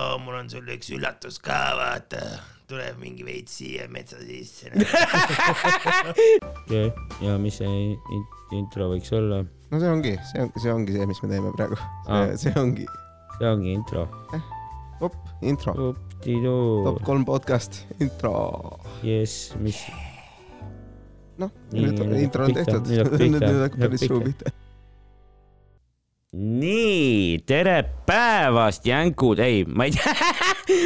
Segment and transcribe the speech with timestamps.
[0.00, 2.22] oh, mul on sulle üks üllatus ka, vaata,
[2.70, 4.70] tuleb mingi veits siia metsa sisse.
[6.64, 6.86] okei,
[7.24, 8.28] ja mis see in-
[8.60, 9.42] intro võiks olla?
[9.70, 11.78] no see ongi, see on, see ongi see, mis me teeme praegu.
[12.40, 12.86] See ongi,
[13.38, 14.06] see ongi intro.
[15.00, 15.74] op, intro,
[16.22, 18.34] top, kolm podcast, intro.
[19.06, 19.82] jess, mis,
[21.40, 22.90] noh, nüüd on intro on tehtud,
[23.20, 24.54] nüüd hakkab päris suu pihta.
[26.30, 30.12] nii, tere päevast, jänkud, ei, ma ei tea,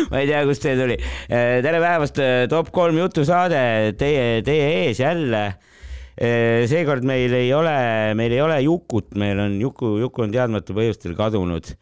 [0.08, 0.96] ma ei tea, kust see tuli.
[1.28, 2.20] tere päevast,
[2.52, 5.44] top kolm jutusaade teie, teie ees jälle.
[6.70, 7.74] seekord meil ei ole,
[8.16, 11.74] meil ei ole Jukut, meil on Juku, Juku on teadmatu põhjustel kadunud.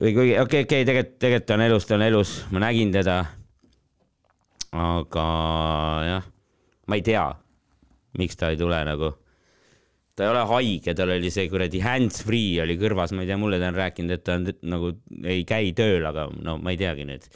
[0.00, 3.18] või kuigi, okei, okei, tegelikult, tegelikult ta on elus, ta on elus, ma nägin teda.
[4.72, 5.28] aga
[6.08, 6.32] jah,
[6.88, 7.28] ma ei tea,
[8.16, 9.12] miks ta ei tule nagu
[10.16, 13.60] ta ei ole haige, tal oli see kuradi hands-free oli kõrvas, ma ei tea, mulle
[13.60, 14.94] ta on rääkinud, et ta on nagu
[15.28, 17.26] ei käi tööl, aga no ma ei teagi nüüd,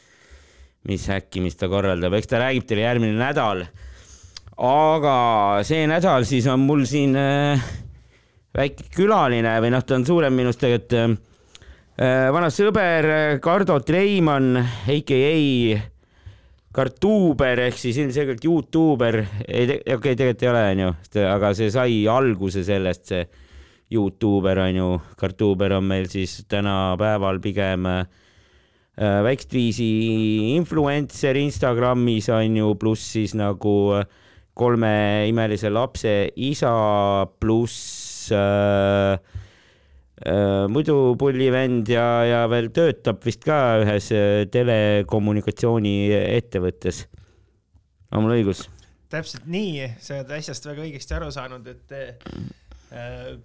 [0.89, 3.67] mis äkki, mis ta korraldab, eks ta räägib teile järgmine nädal.
[4.61, 5.15] aga
[5.65, 7.61] see nädal siis on mul siin äh,
[8.57, 12.29] väike külaline või noh, ta on suurem minust tegelikult äh,.
[12.33, 14.57] vana sõber äh, Kardo Treimann,
[14.89, 15.91] AKA
[16.71, 20.91] kartuuber ehk siis ilmselgelt Youtuber, ei, okei okay,, tegelikult ei ole, onju,
[21.27, 23.25] aga see sai alguse sellest, see
[23.91, 28.05] Youtuber onju, kartuuber on meil siis tänapäeval pigem äh,
[28.95, 29.91] väikest viisi
[30.55, 34.07] influencer Instagramis onju, pluss siis nagu äh,
[34.55, 36.71] kolme imelise lapse isa,
[37.39, 39.19] pluss äh,
[40.71, 47.05] muidu pullivend ja, ja veel töötab vist ka ühes äh, telekommunikatsiooni ettevõttes.
[48.11, 48.67] on mul õigus?
[49.11, 52.11] täpselt nii, sa oled asjast väga õigesti aru saanud, et äh,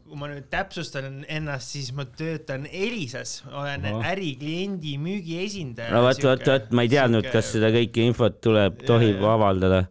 [0.07, 4.11] kui ma nüüd täpsustan ennast, siis ma töötan Elisas, olen Ahah.
[4.13, 5.95] ärikliendi müügiesindaja.
[5.95, 9.37] no vot, vot, vot, ma ei teadnud, kas seda kõike infot tuleb, tohib jaa.
[9.37, 9.85] avaldada.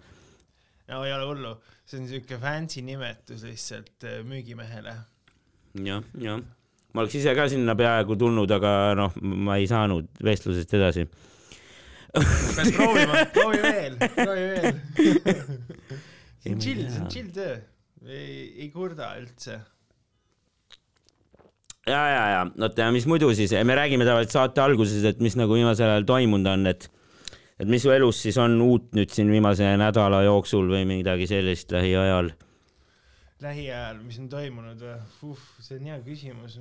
[0.91, 1.56] no ei ole hullu,
[1.88, 4.95] see on siuke fancy nimetus lihtsalt äh, müügimehele.
[5.84, 6.45] jah, jah.
[6.95, 11.03] Ma oleks ise ka sinna peaaegu tulnud, aga noh, ma ei saanud vestlusest edasi.
[12.16, 14.78] pead proovima, proovi veel, proovi veel.
[16.39, 17.57] see on chill, see on chill töö,
[18.07, 19.59] ei, ei kurda üldse.
[21.83, 25.59] ja, ja, ja oota, mis muidu siis, me räägime tavaliselt saate alguses, et mis nagu
[25.59, 26.88] viimasel ajal toimunud on, et
[27.59, 31.72] et mis su elus siis on uut nüüd siin viimase nädala jooksul või midagi sellist
[31.75, 32.31] lähiajal?
[33.45, 35.47] lähiajal, mis on toimunud uh,?
[35.61, 36.59] see on hea küsimus.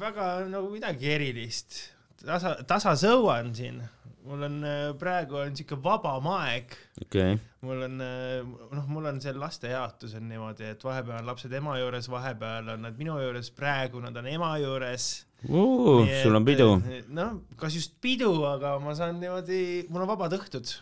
[0.00, 1.80] väga nagu midagi erilist,
[2.22, 3.82] tasa, tasasõuan siin,
[4.26, 6.72] mul on äh, praegu on siuke vabam aeg,
[7.02, 8.40] okei okay., mul on äh,
[8.78, 12.74] noh, mul on see laste jaotus on niimoodi, et vahepeal on lapsed ema juures, vahepeal
[12.74, 15.10] on nad minu juures, praegu nad on ema juures.
[16.22, 16.68] sul on pidu.
[17.14, 19.62] noh, kas just pidu, aga ma saan niimoodi,
[19.92, 20.76] mul on vabad õhtud,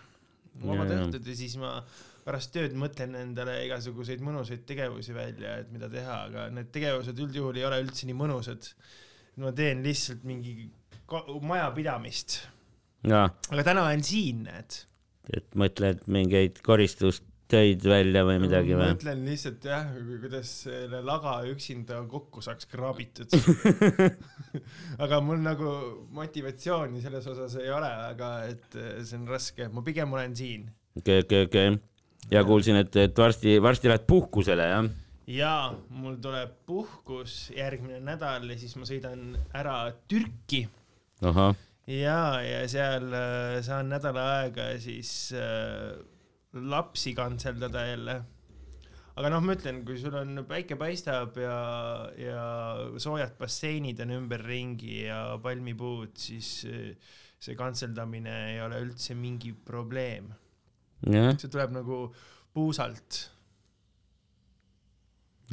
[0.62, 1.05] vabad jaa.
[1.05, 1.81] õhtud ja siis ma
[2.25, 7.61] pärast tööd mõtlen endale igasuguseid mõnusaid tegevusi välja, et mida teha, aga need tegevused üldjuhul
[7.61, 8.73] ei ole üldse nii mõnusad.
[9.43, 10.71] ma teen lihtsalt mingi
[11.43, 12.41] majapidamist,
[13.11, 14.81] aga täna olen siin, näed.
[15.34, 18.95] et mõtled mingeid koristustöid välja või midagi ma või?
[18.95, 19.91] mõtlen lihtsalt jah,
[20.23, 23.37] kuidas selle laga üksinda kokku saaks kraabitud.
[25.05, 25.73] aga mul nagu
[26.17, 30.71] motivatsiooni selles osas ei ole, aga et eh, see on raske, ma pigem olen siin.
[30.97, 31.75] okei, okei, okei.
[32.31, 34.89] Ja kuulsin, et, et varsti, varsti lähed puhkusele, jah?
[35.31, 40.67] jaa, mul tuleb puhkus järgmine nädal ja siis ma sõidan ära Türki
[41.87, 45.97] ja, ja seal äh, saan nädal aega siis äh,
[46.55, 48.21] lapsi kantseldada jälle.
[49.15, 51.59] aga noh, ma ütlen, kui sul on päike paistab ja,
[52.19, 52.47] ja
[52.99, 56.95] soojad basseinid on ümberringi ja palmipuud, siis äh,
[57.39, 60.33] see kantseldamine ei ole üldse mingi probleem,
[61.04, 62.00] see tuleb nagu
[62.54, 63.31] puusalt.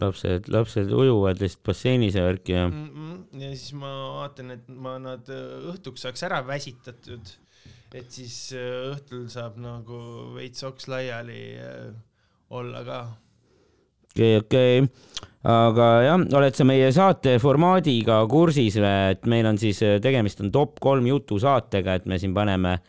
[0.02, 3.42] lapsed, lapsed ujuvad lihtsalt basseinis ja värki ja Mm -mm.
[3.42, 7.34] ja siis ma vaatan, et ma nad äh, õhtuks saaks ära väsitatud,
[7.94, 9.98] et siis äh, õhtul saab nagu
[10.36, 11.94] veits oks laiali äh,
[12.50, 13.02] olla ka.
[14.12, 14.88] okei, okei,
[15.44, 20.52] aga jah, oled sa meie saate formaadiga kursis või, et meil on siis, tegemist on
[20.52, 22.80] top kolm jutusaatega, et me siin paneme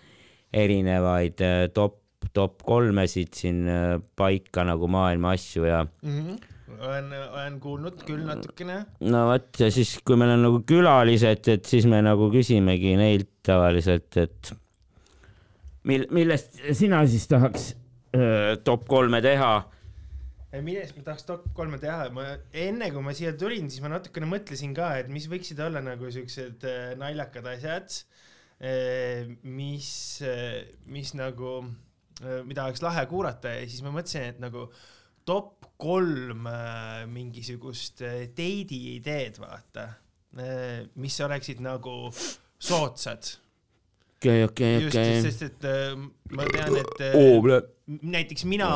[0.52, 1.42] erinevaid
[1.74, 2.01] top,
[2.36, 6.38] top kolmesid siin eh, paika nagu maailma asju ja Mm -hmm.
[6.78, 8.84] olen, olen kuulnud küll natukene.
[9.00, 13.30] no vot ja siis, kui meil on nagu külalised, et siis me nagu küsimegi neilt
[13.42, 14.54] tavaliselt, et
[15.84, 17.74] mil-, millest sina siis tahaks
[18.16, 19.54] öö, top kolme teha
[20.60, 24.26] millest ma tahaks top kolme teha, ma enne kui ma siia tulin, siis ma natukene
[24.28, 28.02] mõtlesin ka, et mis võiksid olla nagu siuksed äh, naljakad asjad,
[29.42, 30.22] mis,
[30.86, 31.54] mis nagu,
[32.46, 34.68] mida oleks lahe kuulata ja siis ma mõtlesin, et nagu
[35.26, 39.88] top kolm äh, mingisugust äh, date'i ideed, vaata,
[40.96, 42.08] mis oleksid nagu
[42.62, 43.34] soodsad.
[44.16, 45.18] okei, okei, just, okei.
[45.26, 45.98] sest et äh,
[46.32, 47.58] ma tean, et äh, oo, kuule.
[47.86, 48.70] näiteks mina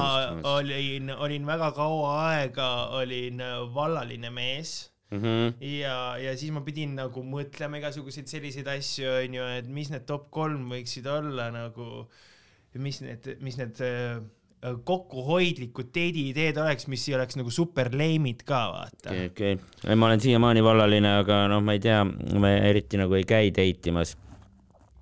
[0.56, 2.69] olin, olin väga kaua aega,
[2.99, 4.76] olin äh, vallaline mees
[5.10, 5.62] Mhm.
[5.62, 10.32] ja, ja siis ma pidin nagu mõtlema igasuguseid selliseid asju, onju, et mis need top
[10.34, 12.08] kolm võiksid olla nagu,
[12.82, 14.19] mis need, mis need äh,
[14.87, 19.12] kokkuhoidlikud date'i ideed oleks, mis ei oleks nagu super lame'id ka, vaata.
[19.12, 19.96] okei, okei.
[19.96, 22.02] ma olen siiamaani vallaline, aga noh, ma ei tea,
[22.40, 24.17] ma eriti nagu ei käi date imas.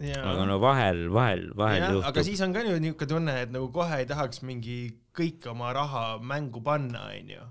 [0.05, 2.23] aga no vahel, vahel, vahel aga juhtub.
[2.27, 4.79] siis on ka niuke tunne, et nagu kohe ei tahaks mingi
[5.15, 7.45] kõik oma raha mängu panna, onju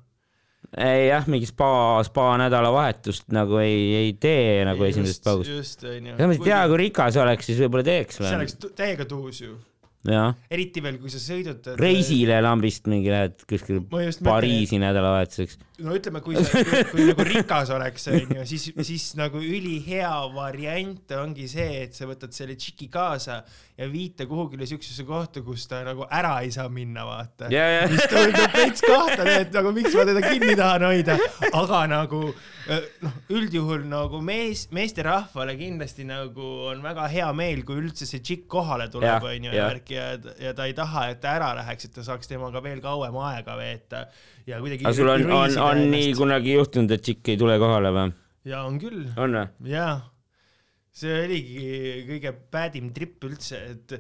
[0.74, 5.52] ei jah, mingi spa, spa nädalavahetust nagu ei, ei tee nagu esimesest paugust.
[5.52, 6.16] just, onju.
[6.16, 8.58] ega ma ei tea, kui rikas oleks, siis võib-olla teeks see oleks.
[8.74, 9.58] täiega tuus ju,
[10.52, 11.78] eriti veel, kui sa sõidutad.
[11.80, 15.60] reisile lambist mingi lähed mõtlen, Pariisi nädalavahetuseks.
[15.84, 21.48] No ütleme, kui sa, kui, nagu rikas oleks, onju, siis, siis nagu ülihea variant ongi
[21.52, 23.42] see, et sa võtad selle tšiki kaasa
[23.78, 27.50] ja viid ta kuhugile siuksesse kohta, kus ta nagu ära ei saa minna, vaata.
[27.54, 31.18] ja, ja, siis tundub veits kahtlane, et nagu miks ma teda kinni tahan hoida,
[31.50, 32.22] aga nagu
[33.04, 38.46] noh, üldjuhul nagu mees, meesterahvale kindlasti nagu on väga hea meel, kui üldse see tšikk
[38.54, 39.66] kohale tuleb, onju, ja.
[39.72, 42.84] värk ja, ja ta ei taha, et ta ära läheks, et ta saaks temaga veel
[42.84, 44.06] kauem aega veeta
[44.48, 44.86] ja kuidagi.
[44.86, 48.16] aga sul on, on, on nii kunagi juhtunud, et tšikk ei tule kohale või?
[48.50, 49.46] ja on küll, on või?
[49.72, 49.96] jaa.
[50.94, 51.66] see oligi
[52.12, 53.98] kõige päädim tripp üldse, et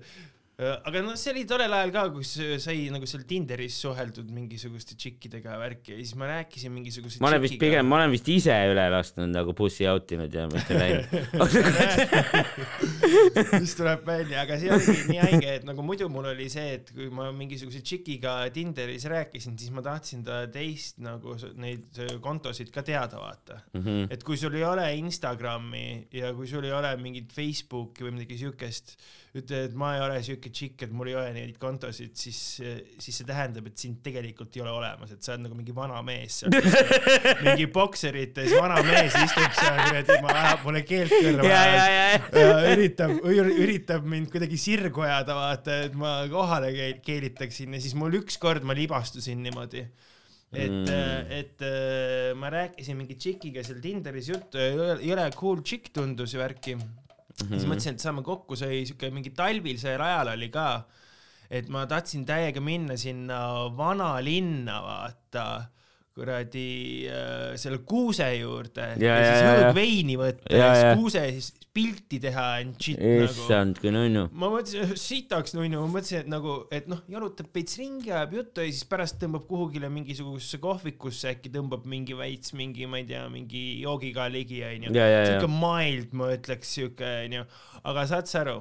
[0.61, 5.55] aga noh, see oli tollel ajal ka, kus sai nagu seal Tinderis suheldud mingisuguste tšikkidega
[5.57, 8.85] värki ja siis ma rääkisin mingisuguse ma olen vist pigem, ma olen vist ise üle
[8.93, 11.09] lasknud nagu bussi out inud ja mitte läinud.
[13.63, 16.93] mis tuleb välja, aga see oligi nii haige, et nagu muidu mul oli see, et
[16.93, 22.69] kui ma mingisuguse tšikiga Tinderis rääkisin, siis ma tahtsin ta teist nagu neid äh, kontosid
[22.73, 23.63] ka teada vaata.
[23.73, 24.05] Mhm.
[24.13, 28.37] et kui sul ei ole Instagrami ja kui sul ei ole mingit Facebooki või midagi
[28.45, 28.97] siukest,
[29.33, 32.39] ütle, et ma ei ole siuke tšikk, et mul ei ole neid kontosid, siis,
[32.99, 36.01] siis see tähendab, et sind tegelikult ei ole olemas, et sa oled nagu mingi vana
[36.05, 36.53] mees seal,
[37.45, 41.83] mingi bokserites vana mees istub seal kuradi, ajab mulle keelt kõrva ja, ja,
[42.39, 47.95] ja, üritab, üritab mind kuidagi sirgu ajada, vaata, et ma kohale keel- keelitaksin ja siis
[47.99, 49.85] mul ükskord ma libastusin niimoodi.
[50.53, 50.85] et Mm.
[50.85, 56.35] mm., et äh, ma rääkisin mingi tšikiga seal Tinderis juttu ja jõle cool tšikk tundus
[56.35, 56.75] ja värki
[57.41, 57.47] mm.
[57.47, 57.57] -hmm.
[57.57, 60.67] siis mõtlesin, et saame kokku, see oli siuke mingi talvisel ajal oli ka,
[61.49, 63.39] et ma tahtsin täiega minna sinna
[63.77, 65.45] vanalinna, vaata
[66.13, 69.53] kuradi äh, selle kuuse juurde ja, Ja, siis ja.
[69.57, 73.25] õõgveini võtta Ja, ja, siis kuuse siis pilti teha and shit nagu.
[73.25, 74.27] issand, kui nunnu.
[74.37, 78.61] ma mõtlesin, sitaks nunnu, ma mõtlesin, et nagu, et noh, jalutab veits ringi, ajab juttu
[78.61, 83.25] ja siis pärast tõmbab kuhugile mingisugusesse kohvikusse, äkki tõmbab mingi veits mingi, ma ei tea,
[83.33, 84.93] mingi joogiga ligi onju.
[84.93, 87.47] siuke mild, ma ütleks siuke onju,
[87.89, 88.59] aga saad sa aru,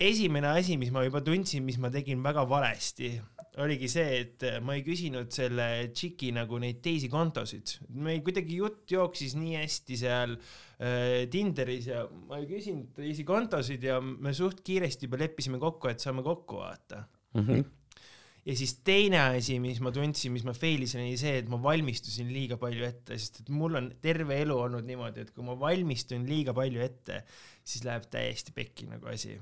[0.00, 3.18] esimene asi, mis ma juba tundsin, mis ma tegin väga valesti,
[3.58, 8.90] oligi see, et ma ei küsinud selle tšiki nagu neid teisi kontosid, meil kuidagi jutt
[8.94, 14.62] jooksis nii hästi seal äh, Tinderis ja ma ei küsinud teisi kontosid ja me suht
[14.66, 17.04] kiiresti juba leppisime kokku, et saame kokku vaata
[17.36, 17.60] Mhm.
[18.48, 21.58] ja siis teine asi, mis ma tundsin, mis ma fail isin, oli see, et ma
[21.60, 25.56] valmistusin liiga palju ette, sest et mul on terve elu olnud niimoodi, et kui ma
[25.60, 27.20] valmistun liiga palju ette,
[27.68, 29.36] siis läheb täiesti pekki nagu asi.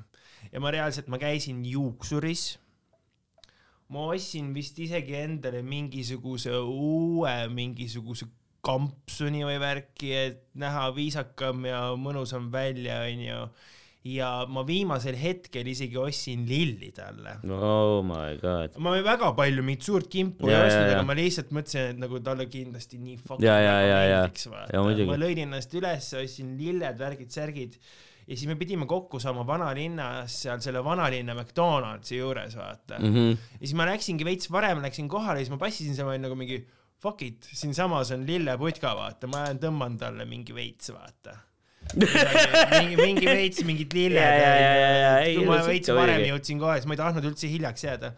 [0.51, 2.57] ja ma reaalselt, ma käisin juuksuris.
[3.95, 8.27] Ma ostsin vist isegi endale mingisuguse uue mingisuguse
[8.67, 13.45] kampsuni või värki, et näha viisakam ja mõnusam välja, onju
[14.07, 18.77] ja ma viimasel hetkel isegi ostsin lilli talle oh my god.
[18.83, 22.03] ma väga palju mingit suurt kimpu ei Ja, ja, ostnud, aga ma lihtsalt mõtlesin, et
[22.05, 24.21] nagu talle kindlasti nii fucking Ja, ja, väga ja, ja.
[24.23, 25.09] meeldiks Ja, vaata.
[25.11, 27.79] ma lõin ennast üles, ostsin lilled, värgid, särgid
[28.27, 33.13] ja siis me pidime kokku saama vanalinnas seal selle vanalinna McDonaldsi juures vaata mm.
[33.13, 33.37] Mhm.
[33.61, 36.27] ja siis ma läksingi veits varem, läksin kohale ja siis ma passisin seal ma olin
[36.27, 36.65] nagu mingi
[37.03, 41.37] fuck it, siinsamas on lilleputka vaata, ma tõmban talle mingi veits vaata.
[41.95, 46.17] mingi, mingi veits mingid lilled Ja, ja, ja, ja, ja, ei, kui ma veits varem
[46.17, 46.33] muidugi.
[46.33, 48.11] jõudsin kohale, siis ma ei tahtnud üldse hiljaks jääda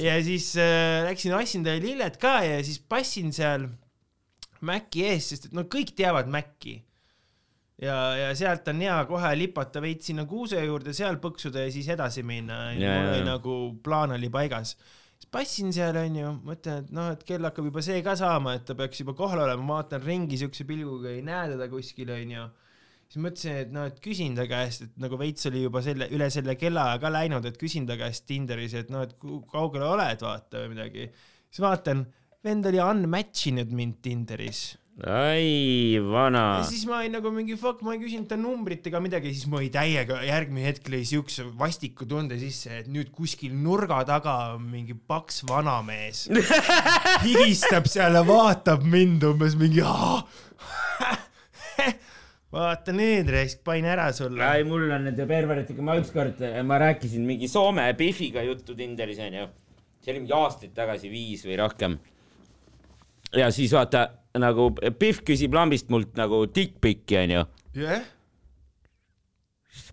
[0.00, 3.68] ja siis äh, läksin ostsin talle lilled ka ja siis passin seal
[4.62, 6.76] Maci ees, sest et no kõik teavad Maci.
[7.80, 11.88] ja, ja sealt on hea kohe lipata veits sinna kuuse juurde, seal põksuda ja siis
[11.94, 12.72] edasi minna.
[13.26, 14.76] Nagu plaan oli paigas.
[15.32, 18.74] passin seal onju, mõtlen, et noh, et kell hakkab juba see ka saama, et ta
[18.74, 22.48] peaks juba kohal olema, vaatan ringi siukse pilguga, ei näe teda kuskil onju.
[23.08, 26.28] siis mõtlesin, et noh, et küsin ta käest, et nagu veits oli juba selle, üle
[26.32, 30.20] selle kellaaja ka läinud, et küsin ta käest Tinderis, et noh, et ku- kaugel oled,
[30.26, 31.08] vaata või midagi.
[31.48, 32.06] siis vaatan,
[32.44, 34.62] vend oli unmatch inud mind Tinderis
[35.00, 36.64] ai, vana ja.
[36.68, 39.56] siis ma olin nagu mingi fuck, ma ei küsinud ta numbrit ega midagi, siis ma
[39.62, 44.68] olin täiega, järgmine hetk lõi siukse vastiku tunde sisse, et nüüd kuskil nurga taga on
[44.74, 46.26] mingi paks vanamees.
[47.26, 49.80] higistab seal ja vaatab mind umbes mingi.
[52.52, 54.44] vaata nüüd, raisk, panin ära sulle.
[54.44, 59.48] ai, mul on nende perveritega, ma ükskord, ma rääkisin mingi Soome Biffiga juttu Tinderis onju.
[60.04, 61.96] see oli mingi aastaid tagasi, viis või rohkem.
[63.32, 64.70] ja siis vaata nagu
[65.00, 67.44] Biff küsib lambist mult nagu dickpic'i onju.
[67.76, 68.06] jah,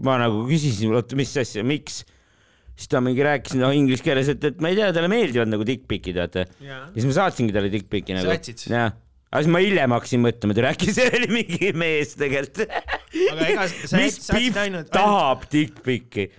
[0.06, 2.04] ma nagu küsisin, oota, mis asja, miks?
[2.80, 5.66] siis ta mingi rääkis no inglise keeles, et, et ma ei tea, talle meeldivad nagu
[5.68, 6.46] dickpic'id, vaata.
[6.64, 6.82] jaa ja.
[6.96, 8.32] siis ma saatsingi talle dickpic'i nagu.
[8.72, 8.94] Jah,
[9.30, 12.72] aga siis ma hiljem hakkasin mõtlema, et äkki see oli mingi mees tegelikult.
[14.00, 14.22] mis
[14.64, 16.30] ainult, tahab dickpic'i?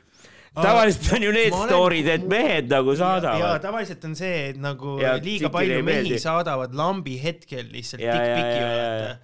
[0.55, 3.61] Tavaliselt on ju need olen- story'd, et mehed nagu saadavad.
[3.63, 9.19] tavaliselt on see, et nagu Ja liiga palju mehi saadavad lambi hetkel lihtsalt ja, vaata.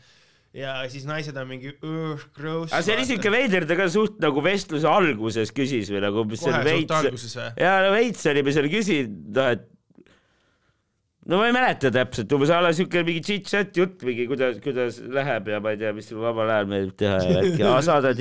[0.56, 2.72] ja siis naised on mingi "Ugh, gross.
[2.72, 6.40] aga see oli siuke veider, ta ka suht nagu vestluse alguses küsis või nagu, mis
[6.40, 7.50] kohe suht veits, alguses või?
[7.60, 9.66] ja no veits oli, me seal küsinud, noh et
[11.26, 15.00] no ma ei mäleta täpselt, umbes a la siuke mingi chit-chat jutt mingi, kuidas, kuidas
[15.02, 18.12] läheb ja ma ei tea, mis sul vabal ajal meeldib teha ja äkki aa, saada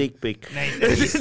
[0.55, 1.15] näiteks,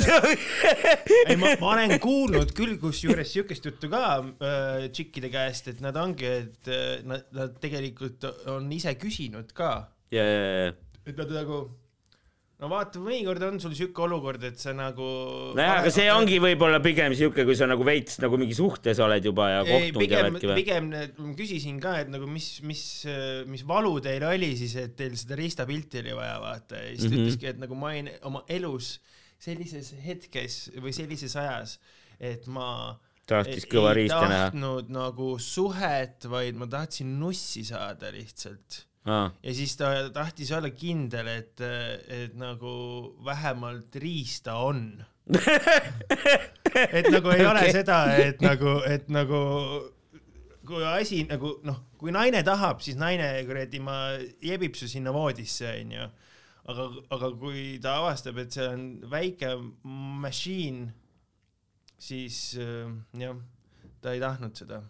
[1.28, 5.98] ei ma, ma olen kuulnud küll kusjuures siukest juttu ka äh, tšikkide käest, et nad
[6.00, 9.74] ongi, et äh, nad, nad tegelikult on ise küsinud ka,
[11.04, 11.66] et nad nagu
[12.64, 15.04] no vaata, mõnikord on sul siuke olukord, et sa nagu.
[15.58, 19.24] nojah, aga see ongi võib-olla pigem siuke, kui sa nagu veits nagu mingi suhtes oled
[19.28, 20.56] juba ja kohtunud ja pigem, värki või?
[20.62, 22.84] pigem ma küsisin ka, et nagu mis, mis,
[23.52, 27.12] mis valu teil oli siis, et teil seda ristapilti oli vaja vaata ja siis ta
[27.12, 27.20] Mhm.
[27.26, 28.94] ütleski, et nagu ma olin oma elus
[29.44, 31.76] sellises hetkes või sellises ajas,
[32.18, 32.96] et ma
[33.28, 34.48] tahtis kõva riista näha.
[34.48, 38.84] tahtnud nagu suhet, vaid ma tahtsin nussi saada lihtsalt.
[39.04, 41.60] Ja siis ta tahtis olla kindel, et,
[42.08, 42.70] et nagu
[43.24, 44.86] vähemalt riista on.
[46.98, 47.72] et nagu ei ole Okei.
[47.72, 49.40] seda, et nagu, et nagu
[50.64, 55.68] kui asi nagu noh, kui naine tahab, siis naine kuradi, ma jebib su sinna voodisse,
[55.80, 56.08] onju.
[56.72, 59.52] aga, aga kui ta avastab, et see on väike
[60.24, 60.88] machine,
[62.00, 62.88] siis äh,
[63.20, 63.36] jah,
[64.00, 64.82] ta ei tahtnud seda.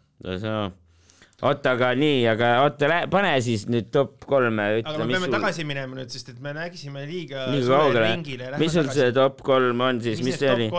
[1.44, 5.36] oota, aga nii, aga oota, pane siis nüüd top kolme, aga me mis peame sul,
[5.36, 8.50] tagasi minema nüüd, sest et me nägisime liiga nii kaugele ringile.
[8.62, 10.70] mis sul see top kolm on siis, mis see oli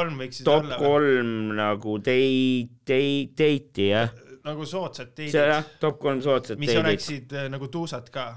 [0.42, 0.70] top?
[0.82, 4.12] kolm nagu date, date, date'i jah,
[4.46, 8.28] nagu soodsad teidid, jah, top kolm soodsat mis date'it, oleksid äh, nagu tuusad ka.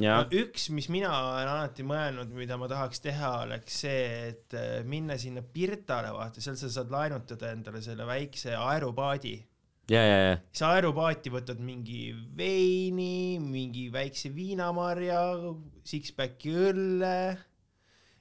[0.00, 4.80] jah, üks, mis mina olen alati mõelnud, mida ma tahaks teha, oleks see, et äh,
[4.88, 9.36] minna sinna Pirtale, vaata, seal sa saad laenutada endale selle väikse aerupaadi.
[9.90, 15.22] ja, ja, ja, siis aerupaati võtad mingi veini, mingi väikse viinamarja,
[15.86, 17.14] six-pack'i õlle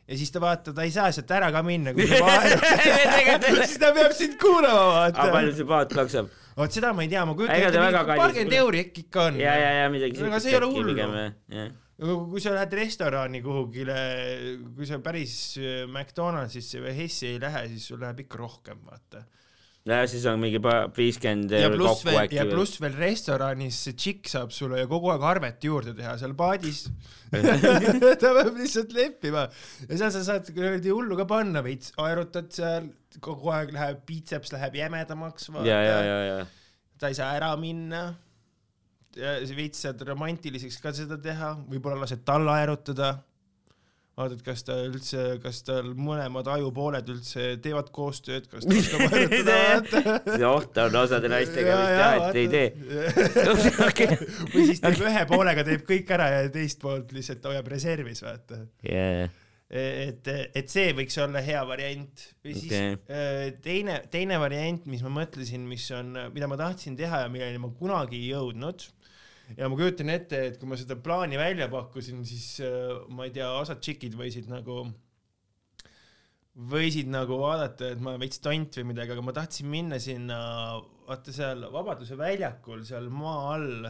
[0.09, 3.81] ja siis ta vaata, ta ei saa sealt ära ka minna, kui sa aerutada siis
[3.81, 5.57] ta peab sind kuulama, aga vaata palju.
[5.59, 6.31] see paat maksab?
[6.59, 9.37] vot seda ma ei tea, ma kujutan ta ette, paarkümmend euri äkki ikka on.
[9.41, 10.95] ja, ja, ja midagi No aga see ei ole hullu.
[10.97, 13.99] aga kui sa lähed restorani kuhugile,
[14.75, 19.25] kui sa päris äh, McDonaldsisse või Hessi ei lähe, siis sul läheb ikka rohkem, vaata.
[19.87, 24.51] Ja siis on mingi viiskümmend pluss kokku äkki ja pluss veel restoranis see tšikk saab
[24.53, 26.85] sulle ju kogu aeg arvet juurde teha seal paadis.
[28.21, 29.47] ta peab lihtsalt leppima
[29.87, 32.91] ja seal sa saad kuradi hullu ka panna veits, aerutad seal,
[33.23, 36.39] kogu aeg läheb, biitseps läheb jämedamaks, ja, ja, ja, ja
[36.99, 38.09] ta ei saa ära minna.
[39.55, 43.15] veits saad romantiliseks ka seda teha, võib-olla lased tal aerutada.
[44.19, 50.15] vaatad, kas ta üldse, kas tal mõlemad ajupooled üldse teevad koostööd, kas ta oskab vaata.
[50.33, 52.71] see oht on osade naistega vist jah, et ei tee.
[54.53, 58.63] või siis teeb ühe poolega teeb kõik ära ja teist poolt lihtsalt hoiab reservis, vaata.
[58.85, 59.29] jaa,
[59.69, 62.27] et, et see võiks olla hea variant.
[62.43, 63.55] või siis okay.
[63.65, 67.71] teine, teine variant, mis ma mõtlesin, mis on, mida ma tahtsin teha ja milleni ma
[67.79, 68.89] kunagi ei jõudnud.
[69.57, 73.33] Ja ma kujutan ette, et kui ma seda plaani välja pakkusin, siis äh, ma ei
[73.35, 74.83] tea, osad tšikid võisid nagu,
[76.69, 80.39] võisid nagu vaadata, et ma olen veits tont või midagi, aga ma tahtsin minna sinna,
[81.07, 83.89] vaata seal Vabaduse väljakul seal maa all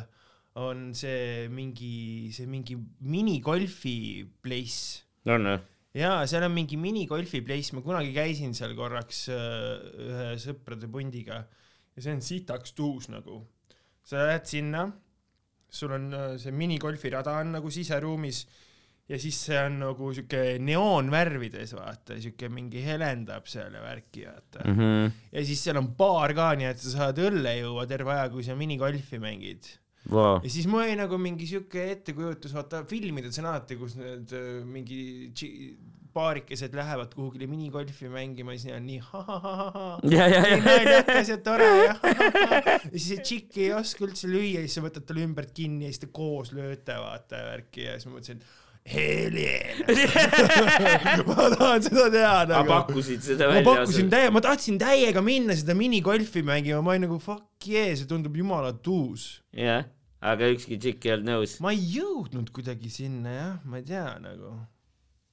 [0.59, 2.75] on see mingi, see mingi
[3.05, 5.59] minigolfi place on või?
[5.97, 11.43] jaa, seal on mingi minigolfi place, ma kunagi käisin seal korraks äh, ühe sõprade pundiga
[11.95, 13.43] ja see on sitaks tuus nagu.
[14.03, 14.87] sa lähed sinna,
[15.69, 18.43] sul on äh, see minigolfirada on nagu siseruumis
[19.09, 24.63] ja siis see on nagu siuke neoonvärvides vaata, siuke mingi helendab seal ja värki vaata
[24.65, 24.73] mm.
[24.75, 25.13] Mhm.
[25.33, 28.45] ja siis seal on baar ka, nii et sa saad õlle juua terve aja, kui
[28.45, 29.71] sa minigolfi mängid.
[30.09, 34.31] Vau, ja siis mul oli nagu mingi siuke ettekujutus, vaata filmides on alati, kus need
[34.37, 35.01] äh, mingi
[36.19, 39.89] paarikesed lähevad kuhugile minigolfi mängima ja siis on nii ha-ha-ha-ha-ha.
[40.03, 42.61] nii ja, naljakas ja tore ja ha-ha-ha.
[42.77, 45.87] ja siis see tšikk ei oska üldse lüüa ja siis sa võtad talle ümbert kinni
[45.87, 49.85] ja siis te koos lööte vaata värki ja siis ma mõtlesin, et Helena.
[51.27, 52.69] ma tahan seda teha nagu.
[52.69, 53.67] pakkusid seda ma välja?
[53.67, 58.09] pakkusin täie, ma tahtsin täiega minna seda minigolfi mängima, ma olin nagu fuck yeah, see
[58.09, 59.27] tundub jumala tuus.
[59.53, 59.85] jah,
[60.23, 61.55] aga ükski tšikk ei olnud nõus.
[61.63, 64.55] ma ei jõudnud kuidagi sinna jah, ma ei tea nagu,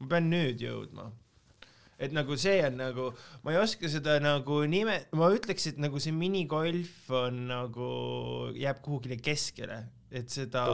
[0.01, 1.11] ma pean nüüd jõudma.
[1.97, 3.11] et nagu see on nagu,
[3.45, 7.93] ma ei oska seda nagu nime, ma ütleks, et nagu see minigolf on nagu,
[8.53, 9.79] jääb kuhugile keskele,
[10.13, 10.67] et seda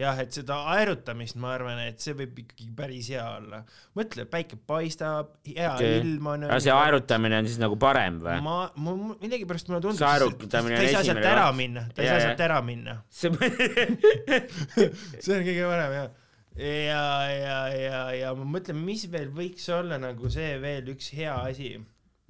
[0.00, 3.60] jah, et seda aerutamist ma arvan, et see võib ikkagi päris hea olla.
[3.98, 6.00] mõtle, päike paistab, hea okay.
[6.00, 6.48] ilm on.
[6.48, 8.40] aga see aerutamine on siis nagu parem või?
[8.48, 12.14] ma, ma millegipärast mulle tundub, aerutamine ta ei on saa sealt ära minna, ta ei
[12.14, 13.02] saa sealt ära minna.
[13.12, 13.28] see
[15.20, 16.14] see on kõige parem jah.
[16.56, 21.34] ja, ja, ja, ja ma mõtlen, mis veel võiks olla nagu see veel üks hea
[21.50, 21.74] asi,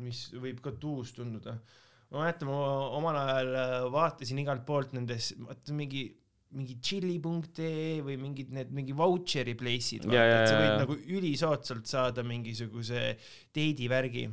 [0.02, 1.56] mis võib ka tuus tunduda.
[2.10, 2.60] ma mäletan, ma
[2.98, 6.08] omal ajal äh, vaatasin igalt poolt nendes, vaata mingi
[6.56, 12.22] mingi chili.ee või mingid need mingi vautšeri place'id, ja, et sa võid nagu ülisoodsalt saada
[12.24, 13.16] mingisuguse
[13.54, 14.28] deidivärgi.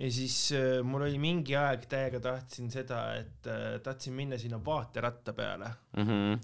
[0.00, 4.58] ja siis äh, mul oli mingi aeg täiega tahtsin seda, et äh, tahtsin minna sinna
[4.64, 6.40] vaateratta peale Mhm.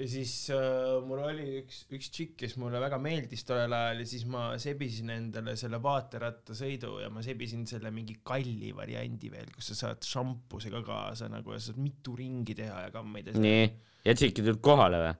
[0.00, 4.08] Ja siis äh, mul oli üks, üks tšikk, kes mulle väga meeldis tollel ajal ja
[4.08, 9.72] siis ma sebisin endale selle vaaterattasõidu ja ma sebisin selle mingi kalli variandi veel, kus
[9.72, 13.36] sa saad šampusega kaasa nagu ja saad mitu ringi teha ja kammida.
[13.36, 13.66] nii,
[14.06, 15.18] ja tšikid tulid kohale või?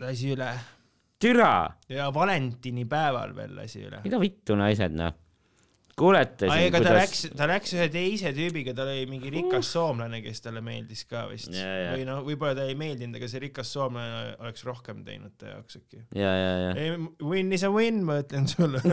[0.00, 0.52] lasi üle
[1.22, 1.54] türa,
[1.92, 4.00] ja valentinipäeval veel lasi üle.
[4.06, 5.18] mida vittu naised noh.
[5.98, 9.72] Kuulete siin, ega ta kuidas läks, ta läks ühe teise tüübiga, tal oli mingi rikas
[9.74, 11.52] soomlane, kes talle meeldis ka vist.
[11.54, 11.90] Ja, ja.
[11.96, 15.80] või noh, võib-olla ta ei meeldinud, aga see rikas soomlane oleks rohkem teinud ta jaoks
[15.82, 16.04] äkki.
[16.18, 16.98] ja, ja, ja.
[17.20, 18.80] win is a win, ma ütlen sulle.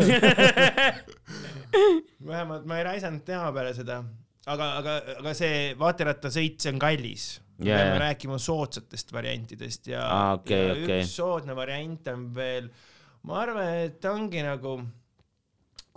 [2.29, 4.01] vähemalt ma ei raisanud tema peale seda,
[4.49, 7.29] aga, aga, aga see vaaterattasõit, see on kallis.
[7.59, 11.01] me Jaa, peame rääkima soodsatest variantidest ja, Aa, okei, ja okei.
[11.01, 12.69] üks soodne variant on veel,
[13.27, 14.77] ma arvan, et ongi nagu,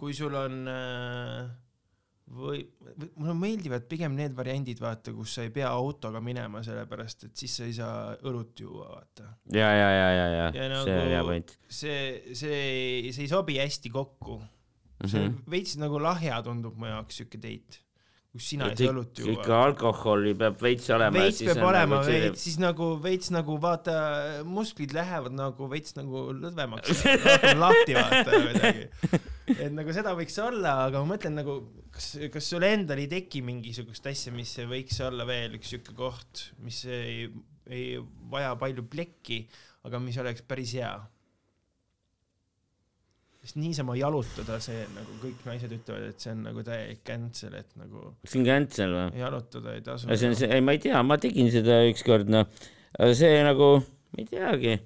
[0.03, 1.45] kui sul on äh,
[2.33, 7.29] või, või mulle meeldivad pigem need variandid, vaata, kus sa ei pea autoga minema, sellepärast
[7.29, 10.89] et siis sa ei saa õlut juua, vaata ja, ja, ja, ja, ja Ja nagu-
[10.89, 11.55] see on hea point.
[11.69, 14.41] see, see, see ei sobi hästi kokku.
[15.07, 15.27] see Mhm.
[15.27, 17.79] on veits nagu lahja tundub mu jaoks siuke date,
[18.33, 19.59] kus sina ei saa õlut ikka juua.
[19.67, 21.21] alkoholi peab veits olema.
[21.21, 23.97] veits peab olema veits, siis nagu veits nagu vaata,
[24.49, 27.05] musklid lähevad nagu veits nagu lõdvemaks,
[27.63, 28.87] lahti vaata midagi.
[29.53, 31.59] et nagu seda võiks olla, aga ma mõtlen nagu,
[31.93, 36.47] kas, kas sul endal ei teki mingisugust asja, mis võiks olla veel üks siuke koht,
[36.65, 37.27] mis ei,
[37.69, 37.99] ei
[38.33, 39.43] vaja palju plekki,
[39.85, 40.95] aga mis oleks päris hea
[43.43, 47.73] sest niisama jalutada, see nagu kõik naised ütlevad, et see on nagu täielik cancel, et
[47.81, 49.19] nagu see on cancel või?
[49.19, 50.07] jalutada ei tasu.
[50.13, 52.47] see on see, ei ma ei tea, ma tegin seda ükskord noh,
[52.95, 54.77] aga see nagu, ma ei teagi.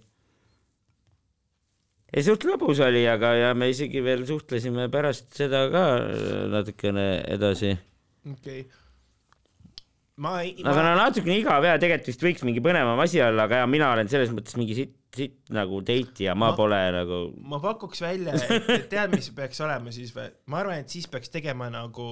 [2.16, 7.06] ei suht lõbus oli, aga, ja me isegi veel suhtlesime pärast seda ka äh, natukene
[7.36, 7.76] edasi.
[8.24, 8.84] okei okay..
[10.24, 13.66] ma ei, aga no natukene igav ja tegelikult vist võiks mingi põnevam asi olla, aga
[13.68, 17.60] mina olen selles mõttes mingi sitt, sitt nagu date ja ma Ma- pole nagu, ma
[17.62, 20.30] pakuks välja, et tead, mis peaks olema siis või?
[20.52, 22.08] ma arvan, et siis peaks tegema nagu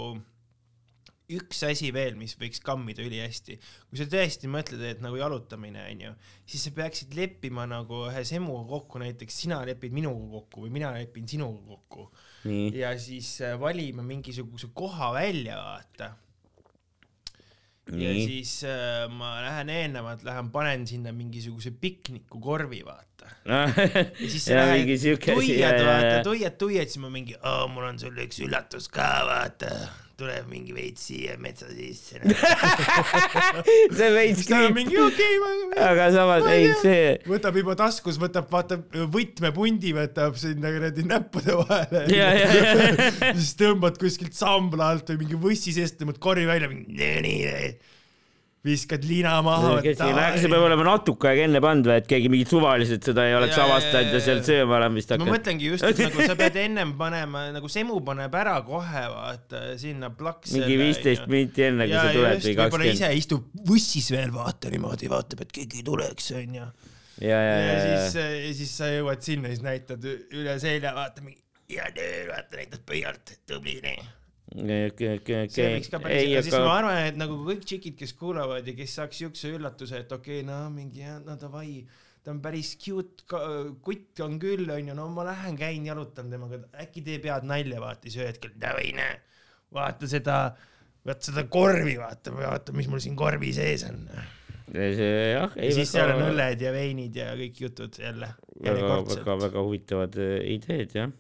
[1.34, 3.54] üks asi veel, mis võiks kammida ülihästi.
[3.88, 6.10] kui sa tõesti mõtled, et nagu jalutamine onju,
[6.44, 10.92] siis sa peaksid leppima nagu ühe semuga kokku, näiteks sina lepid minuga kokku või mina
[10.92, 12.10] lepin sinuga kokku
[12.76, 16.10] ja siis äh, valime mingisuguse koha välja, vaata.
[17.90, 23.28] Ja nii, siis äh, ma lähen eelnevalt, lähen panen sinna mingisuguse piknikukorvi, vaata.
[23.44, 27.36] ja siis sa ja lähed tuiad, ja, vaata ja, tuiad, tuiad, siis ma mingi,
[27.74, 29.74] mul on sulle üks üllatus ka, vaata.
[30.18, 32.20] Tuleb mingi veits siia metsa sisse.
[33.98, 38.79] see veits kriip, mingi okei okay,, aga samas ei see, võtab juba taskus, võtab, vaata
[39.14, 42.05] võtmepundi võtab sinna kuradi näppude vahele.
[42.14, 46.70] ja, ja, ja, siis tõmbad kuskilt sambla alt või mingi võssi seest, tõmbad korvi välja,
[46.70, 47.74] mingi nii, nii,
[48.64, 49.74] viskad lina maha.
[49.83, 53.59] äkki see peab olema natuke aega enne pandud et keegi mingit suvaliselt seda ei oleks
[53.59, 54.46] Ja, ja, avastanud ja ja, sealt ja.
[54.48, 55.33] sööma olemist ma hakanud.
[55.35, 60.11] mõtlengi just, et nagu sa pead ennem panema, nagu semu paneb ära kohe vaata sinna
[60.16, 60.57] plaks.
[60.57, 63.20] mingi viisteist minti enne, kui ja sa tuled või võib-olla ise kakskümmend.
[63.20, 66.66] istub bussis veel, vaata niimoodi, vaatab, et keegi ei tuleks, onju.
[67.20, 71.24] ja, ja, ja ja, siis, ja siis sa jõuad sinna, siis näitad üle selja, vaata
[71.24, 74.12] mingi hea töö, vaata näitad pöialt, tubli nii.
[74.52, 77.96] okei, okei, see võiks ka päris, ei, aga siis ma arvan, et nagu kõik tšikid,
[78.00, 81.80] kes kuulavad ja kes saaks siukse üllatuse, et okei okay,, no mingi jah, no davai,
[82.24, 83.24] ta on päris cute,
[83.85, 88.09] kutt on küll, onju, no ma lähen käin jalutan temaga, äkki teeb head nalja, vaata
[88.09, 89.18] siis ühel hetkel, davai näe,
[89.74, 90.38] vaata seda,
[91.09, 94.07] vaata seda korvi, vaata, vaata, mis mul siin korvi sees on.
[94.74, 99.38] see jah, ja siis seal on õlled ja veinid ja kõik jutud jälle, väga, väga,
[99.48, 101.12] väga huvitavad eh, ideed jah,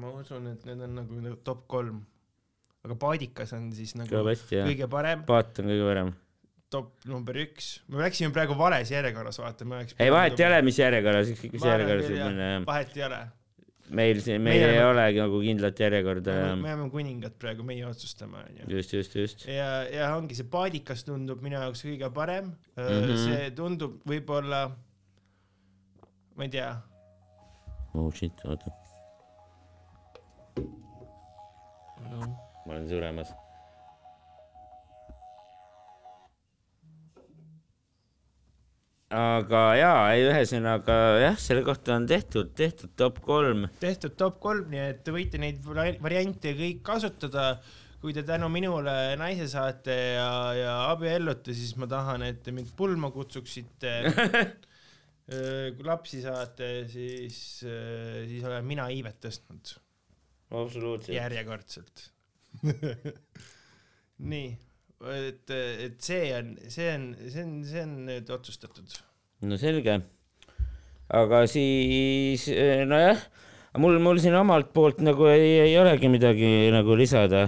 [0.00, 2.02] ma usun, et need on nagu, nagu top kolm.
[2.86, 4.68] Aga paadikas on siis nagu jah.
[4.68, 6.14] kõige parem, paat on kõige parem.
[6.72, 7.74] top number üks.
[7.90, 9.98] me läksime praegu vales järjekorras, vaata, me oleks.
[10.00, 12.64] ei vahet ei ole, mis järjekorras, ükskõik mis järjekorras võib minna jah.
[12.70, 13.20] vahet ei ole.
[14.00, 18.44] meil siin, meil ei oleme- olegi nagu kindlat järjekorda me oleme kuningad praegu, meie otsustame,
[18.48, 18.68] onju.
[18.78, 19.48] just, just, just.
[19.50, 22.84] ja, ja ongi see paadikas tundub minu jaoks kõige parem mm.
[22.86, 23.24] -hmm.
[23.26, 24.68] see tundub võib-olla,
[26.32, 26.70] ma ei tea,
[27.92, 28.72] oh shit, oota,
[32.66, 33.30] ma olen suremas.
[39.10, 43.66] aga jaa, ei ühesõnaga jah, selle kohta on tehtud, tehtud top kolm.
[43.82, 47.52] tehtud top kolm, nii et te võite neid vari- variante kõik kasutada.
[48.00, 52.70] kui te tänu minule naise saate ja, ja abiellute, siis ma tahan, et te mind
[52.76, 53.92] pulma kutsuksite.
[55.76, 59.74] kui lapsi saate, siis, siis olen mina iivet tõstnud
[60.50, 61.14] absoluutselt.
[61.14, 62.10] järjekordselt.
[64.30, 64.48] nii,
[65.16, 68.96] et, et see on, see on, see on, see on nüüd otsustatud.
[69.48, 69.94] no selge.
[71.20, 73.22] aga siis eh, nojah,
[73.82, 77.46] mul, mul siin omalt poolt nagu ei, ei olegi midagi nagu lisada.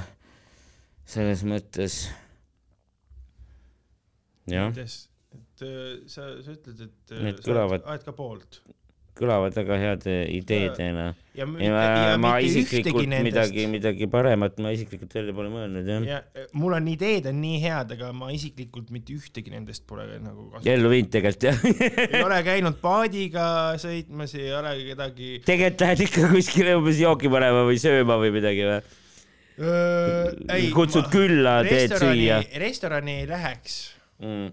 [1.13, 2.05] selles mõttes.
[4.49, 8.63] jah, et öö, sa, sa ütled, et Need öö, sa kõlavad- oled ka poolt.
[9.19, 11.11] Kõlavad väga heade ideedena.
[11.37, 16.07] ja, ja ma, ja ma isiklikult midagi, midagi paremat ma isiklikult välja pole mõelnud jah
[16.09, 16.21] ja..
[16.37, 20.49] ja mul on ideed on nii head, aga ma isiklikult mitte ühtegi nendest pole nagu
[20.49, 20.71] kasutanud.
[20.75, 23.47] ellu viinud tegelikult jah ei ole käinud paadiga
[23.83, 25.31] sõitmas, ei ole kedagi.
[25.49, 28.81] tegelikult lähed ikka kuskile umbes jooki panema või sööma või midagi või?
[30.73, 33.77] kutsud külla, teed süüa restorani, ei läheks,
[34.25, 34.49] mm..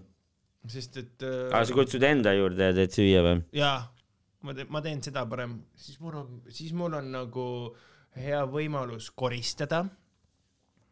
[0.68, 3.40] sest et aga sa kutsud enda juurde ja teed süüa või?
[3.56, 3.78] jaa,
[4.46, 7.46] ma teen, ma teen seda parem, siis mul on, siis mul on nagu
[8.18, 9.84] hea võimalus koristada.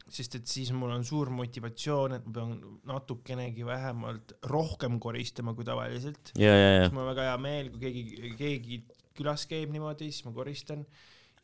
[0.09, 2.53] sest et siis mul on suur motivatsioon, et ma pean
[2.89, 6.33] natukenegi vähemalt rohkem koristama kui tavaliselt.
[6.33, 8.79] siis mul on väga hea meel, kui keegi, keegi
[9.19, 10.87] külas käib niimoodi, siis ma koristan.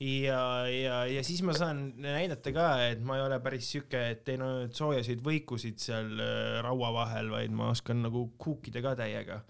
[0.01, 0.41] ja,
[0.71, 4.43] ja, ja siis ma saan näidata ka, et ma ei ole päris sihuke, et teen
[4.43, 9.43] ainult soojasid võikusid seal äh, raua vahel, vaid ma oskan nagu kuukida ka täiega.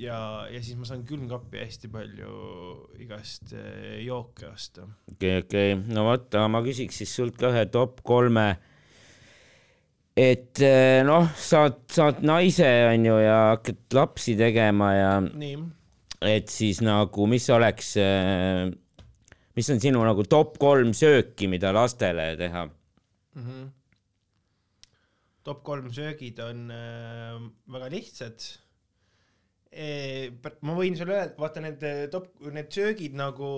[0.00, 0.18] ja,
[0.50, 2.34] ja siis ma saan külmkappi hästi palju
[3.02, 4.86] igast äh, jooke osta.
[5.12, 8.48] okei, okei, no vot, ma küsiks siis sult ka ühe top kolme.
[10.16, 15.12] et eh, noh, saad, saad naise onju ja hakkad lapsi tegema ja
[16.24, 17.96] et siis nagu, mis oleks,
[19.54, 22.68] mis on sinu nagu top kolm sööki, mida lastele teha?
[23.34, 23.42] mm.
[23.42, 23.70] -hmm.
[25.44, 27.40] top kolm söögid on äh,
[27.72, 28.63] väga lihtsad.
[29.74, 33.48] Ma võin sulle öelda, vaata need eh, top, need söögid nagu,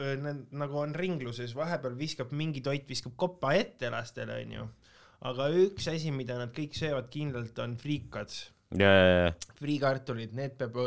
[0.00, 4.66] need nagu on ringluses, vahepeal viskab mingi toit, viskab koppa ette lastele, onju.
[5.30, 8.34] aga üks asi, mida nad kõik söövad kindlalt, on friikad,
[8.80, 10.78] ja, friikartulid, need peab,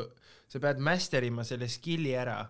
[0.51, 2.41] sa pead master ima selle skill'i ära.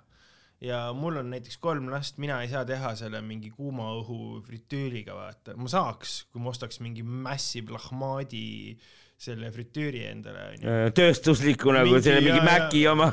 [0.57, 5.13] Ja mul on näiteks kolm last, mina ei saa teha selle mingi kuuma õhu fritüüriga,
[5.13, 8.73] vaata, ma saaks, kui ma ostaks mingi massive lahmadi
[9.17, 10.73] selle fritüüri endale, onju.
[10.97, 13.07] tööstusliku nagu selle mingi Maci oma.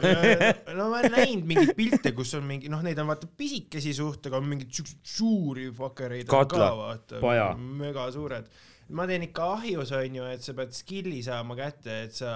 [0.77, 4.29] no ma olen näinud mingeid pilte, kus on mingi, noh, neid on vaata pisikesi suht,
[4.29, 7.21] aga on mingeid siukseid suuri fuckereid on ka vaata,
[7.57, 8.51] mega suured.
[8.95, 12.35] ma teen ikka ahjus onju, et sa pead skill'i saama kätte, et sa,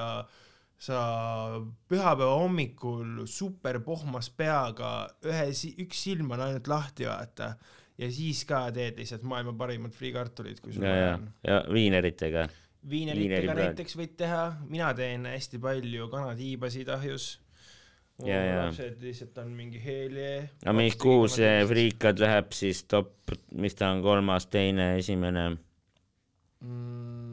[0.80, 1.00] sa
[1.92, 4.94] pühapäeva hommikul super pohmas peaga
[5.28, 5.50] ühe,
[5.84, 7.52] üks silm on ainult lahti vaata
[7.98, 11.60] ja siis ka teed lihtsalt maailma parimad friikartulid, kui sul ja, vaja ja on., ja
[11.74, 12.46] viineritega.
[12.90, 13.60] Viineritega Viineripraad.
[13.64, 17.28] näiteks võid teha, mina teen hästi palju kanatiibasid ahjus.
[18.18, 18.62] mu Ja, ja.
[18.64, 20.48] lapsed lihtsalt on mingi helje.
[20.64, 21.52] aga mis, kuhu see?
[21.70, 23.12] friikad läheb siis top,
[23.54, 25.44] mis ta on, kolmas, teine, esimene?
[26.60, 27.27] Mm,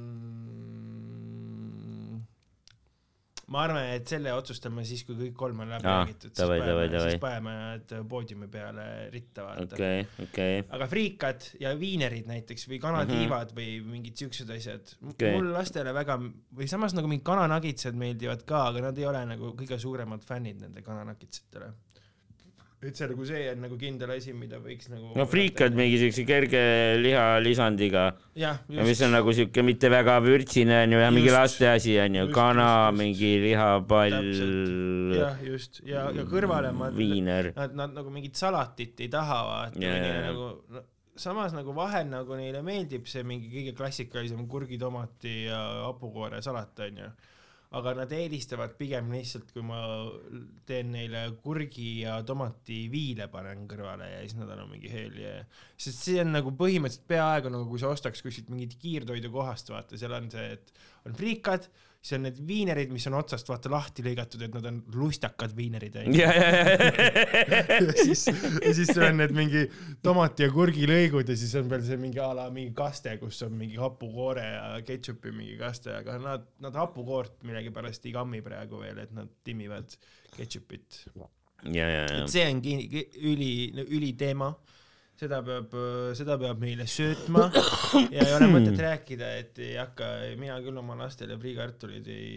[3.53, 7.01] ma arvan, et selle otsustame siis, kui kõik kolm on läbi räägitud, siis davai, paneme,
[7.03, 10.01] siis paneme nad poodiumi peale ritta vaata okay..
[10.01, 10.63] okei, okei.
[10.77, 13.85] aga friikad ja viinerid näiteks või kanatiivad mm -hmm.
[13.85, 15.35] või mingid siuksed asjad okay..
[15.35, 19.53] mul lastele väga või samas nagu mingid kananagitsad meeldivad ka, aga nad ei ole nagu
[19.59, 21.73] kõige suuremad fännid nende kananagitsatele.
[22.89, 25.11] Et see nagu see on nagu kindel asi, mida võiks nagu.
[25.17, 25.75] no friikad.
[25.77, 26.63] mingi siukse kerge
[27.01, 32.27] lihalisandiga ja mis on nagu siuke mitte väga vürtsine onju ja mingi laste asi onju,
[32.35, 34.19] kana mingi lihapall,
[35.15, 36.89] jah, just ja, ja kõrvale ma.
[36.95, 37.51] viiner.
[37.55, 40.83] Nad, nad nagu mingit salatit ei taha vaata yeah,, nagu no,
[41.15, 46.85] samas nagu vahel nagu neile meeldib see mingi kõige klassikalisem kurgi, tomati ja hapukoore salat
[46.89, 47.09] onju.
[47.75, 49.79] Aga nad eelistavad pigem lihtsalt, kui ma
[50.67, 55.63] teen neile kurgi ja tomati viile panen kõrvale ja siis nad on mingi hell yeah.
[55.77, 60.15] sest see on nagu põhimõtteliselt peaaegu nagu kui sa ostaks kuskilt mingit kiirtoidukohast, vaata, seal
[60.15, 60.71] on see, et
[61.09, 61.67] on friikad,
[62.05, 65.95] siis on need viinerid, mis on otsast vaata lahti lõigatud, et nad on lustakad viinerid
[66.03, 66.19] onju.
[66.19, 69.63] ja, ja, ja, ja siis, ja siis on need mingi
[70.05, 73.57] tomati ja kurgilõigud ja siis on veel see mingi a la mingi kaste, kus on
[73.57, 79.01] mingi hapukoore ja ketšupi mingi kaste, aga nad, nad hapukoort millegipärast ei kammi praegu veel,
[79.01, 79.97] et nad timmivad
[80.35, 81.01] ketšupit.
[82.21, 82.61] et see on
[83.33, 83.53] üli,
[83.87, 84.53] üliteema.
[85.19, 85.73] Seda peab,
[86.17, 87.47] seda peab meile söötma
[88.11, 92.29] ja ei ole mõtet rääkida, et ei hakka, mina küll oma lastele friikartuleid ei,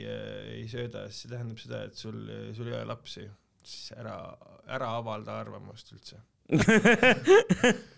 [0.60, 2.22] ei sööda, sest see tähendab seda, et sul,
[2.56, 3.26] sul ei ole lapsi.
[3.64, 4.16] siis ära,
[4.70, 6.22] ära avalda arvamust üldse.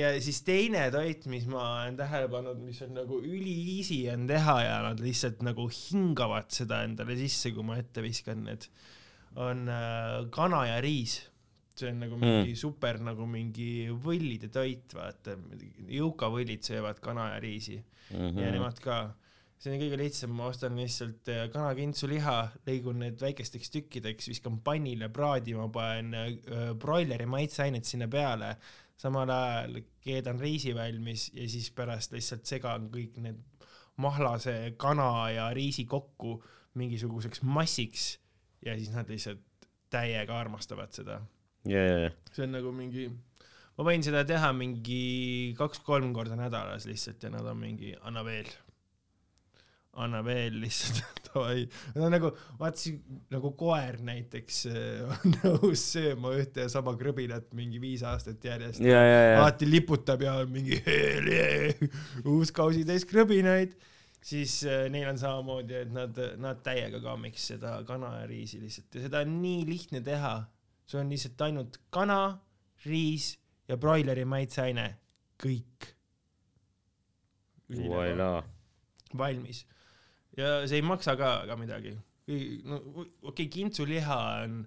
[0.00, 4.26] ja siis teine toit, mis ma olen tähele pannud, mis on nagu üli easy on
[4.28, 8.66] teha ja nad lihtsalt nagu hingavad seda endale sisse, kui ma ette viskan need,
[9.40, 11.22] on äh, kana ja riis.
[11.74, 12.58] See on nagu mingi mm.
[12.60, 15.34] super nagu mingi võllide toit, vaata,
[15.90, 18.38] jõukavõllid söövad kana ja riisi Mhm.
[18.38, 18.96] ja nemad ka.
[19.64, 22.34] see on kõige lihtsam, ma ostan lihtsalt äh, kanakintsuliha,
[22.66, 28.50] lõigun need väikesteks tükkideks, viskan pannile praadima, panen äh, broileri maitseainet sinna peale,
[29.00, 33.40] samal ajal keedan riisi valmis ja siis pärast lihtsalt segan kõik need
[34.04, 36.36] mahlase kana ja riisi kokku
[36.76, 38.18] mingisuguseks massiks
[38.66, 39.40] ja siis nad lihtsalt
[39.88, 41.22] täiega armastavad seda.
[41.70, 42.10] ja.
[42.32, 43.08] see on nagu mingi,
[43.78, 48.50] ma võin seda teha mingi kaks-kolm korda nädalas lihtsalt ja nad on mingi, anna veel,
[50.00, 51.64] anna veel lihtsalt, davai.
[51.94, 53.00] Nad on nagu, vaata siis
[53.32, 58.82] nagu koer näiteks äh, on nõus sööma ühte ja sama krõbinat mingi viis aastat järjest.
[58.84, 61.74] ja, ja, ja, alati liputab ja on mingi yeah,
[62.30, 63.76] uus kausitäis krõbinaid,
[64.24, 68.98] siis äh, neil on samamoodi, et nad, nad täiega kammiks seda kana ja riisi lihtsalt
[68.98, 70.36] ja seda on nii lihtne teha.
[70.86, 72.38] See on lihtsalt ainult kana,
[72.84, 73.34] riis
[73.68, 74.88] ja broileri maitseaine,
[75.40, 75.92] kõik.
[77.74, 78.44] voilà.
[79.16, 79.64] valmis
[80.38, 81.94] ja see ei maksa ka väga midagi.
[82.64, 84.60] no okei okay,, kintsuliha on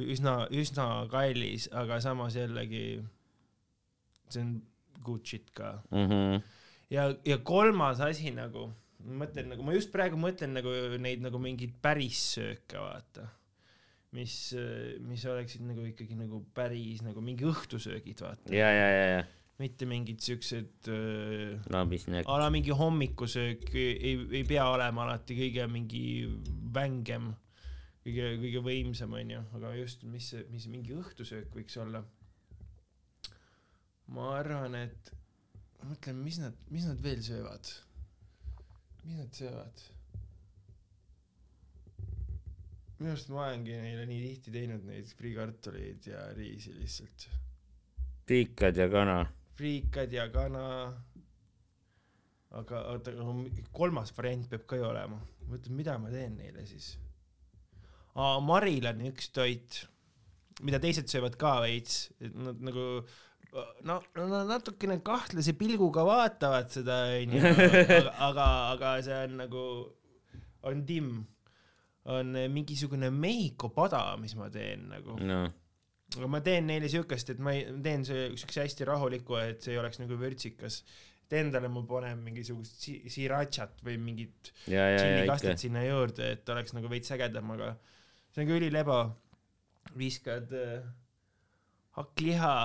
[0.00, 3.02] üsna, üsna kallis, aga samas jällegi
[4.30, 4.54] see on
[5.04, 5.80] good shit ka.
[5.90, 6.40] Mhm.
[6.90, 8.70] ja, ja kolmas asi nagu,
[9.04, 13.28] ma mõtlen nagu, ma just praegu mõtlen nagu neid nagu mingeid päris sööke, vaata.
[14.16, 14.36] mis,
[15.06, 18.54] mis oleksid nagu ikkagi nagu päris nagu mingi õhtusöögid, vaata.
[18.54, 19.20] ja, ja, ja, ja,
[19.60, 22.28] mitte mingid siuksed äh, labisnäkk.
[22.28, 26.04] a la mingi hommikusöök ei, ei pea olema alati kõige mingi
[26.74, 27.30] vängem,
[28.06, 32.02] kõige, kõige võimsam onju, aga just, mis, mis mingi õhtusöök võiks olla.
[34.10, 35.12] ma arvan, et,
[35.84, 37.74] mõtlen, mis nad, mis nad veel söövad.
[39.04, 39.88] mis nad söövad?
[43.00, 47.30] Minu arust ma olengi neile nii tihti teinud neid friikartuleid ja riisi lihtsalt
[48.30, 49.26] piikad ja kana.
[49.58, 50.64] friikad ja kana.
[52.50, 53.12] aga oota,
[53.74, 55.18] kolmas variant peab ka ju olema.
[55.18, 56.92] ma mõtlen, mida ma teen neile siis.
[58.46, 59.80] maril on üks toit,
[60.62, 62.86] mida teised söövad ka veits, et nad nagu
[63.82, 69.64] no, no nad natukene kahtlase pilguga vaatavad seda onju, aga, aga, aga see on nagu,
[70.70, 71.24] on timm,
[72.10, 75.48] on mingisugune Mehhiko pada, mis ma teen nagu noh,
[76.18, 79.80] aga ma teen neile siukest, et ma ei, teen siukse hästi rahuliku, et see ei
[79.82, 80.82] oleks nagu vürtsikas.
[81.30, 86.90] et endale ma panen mingisugust si- srirachat või mingit tšillikastet sinna juurde, et oleks nagu
[86.90, 87.76] veits ägedam, aga
[88.32, 89.00] see on ka ülilebo.
[89.96, 90.82] viskad äh,
[91.98, 92.56] hakkliha,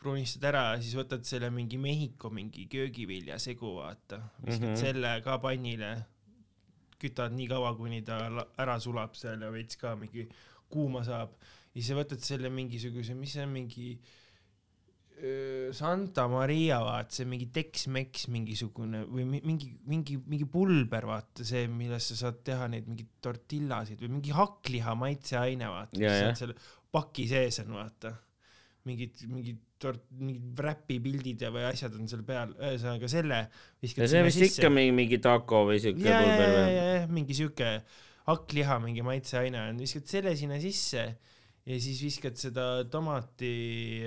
[0.00, 4.74] pruunistad ära, siis võtad selle mingi Mehhiko mingi köögiviljasegu, vaata, viskad mm.
[4.74, 4.80] -hmm.
[4.80, 5.92] selle ka pannile,
[7.00, 8.20] kütad nii kaua, kuni ta
[8.60, 10.26] ära sulab seal ja veits ka mingi
[10.70, 11.34] kuuma saab.
[11.74, 13.92] Ja siis sa võtad selle mingisuguse, mis see on, mingi
[15.76, 21.66] Santa Maria vaata see mingi Tex-Mex mingisugune või mi- mingi mingi mingi pulber vaata see
[21.68, 26.00] millest sa saad teha neid mingeid tortillasid või mingi hakkliha maitseaine vaata
[26.32, 26.54] mis seal
[26.96, 28.14] paki sees on vaata
[28.88, 32.54] mingid mingid tort- mingid räpipildid ja või asjad on seal peal.
[32.58, 33.40] Ühesõnaga selle
[33.82, 36.86] viskad ja see on vist ikka mingi, mingi taco või siuke ja, ja, ja, ja,
[37.00, 37.74] ja mingi siuke
[38.28, 39.82] hakkliha mingi maitseaine on.
[39.82, 41.04] Viskad selle sinna sisse
[41.66, 43.54] ja siis viskad seda tomati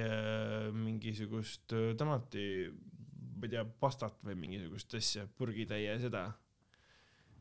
[0.02, 2.48] äh, mingisugust äh, tomati
[3.44, 6.30] ma ei tea pastat või mingisugust asja purgitäie seda.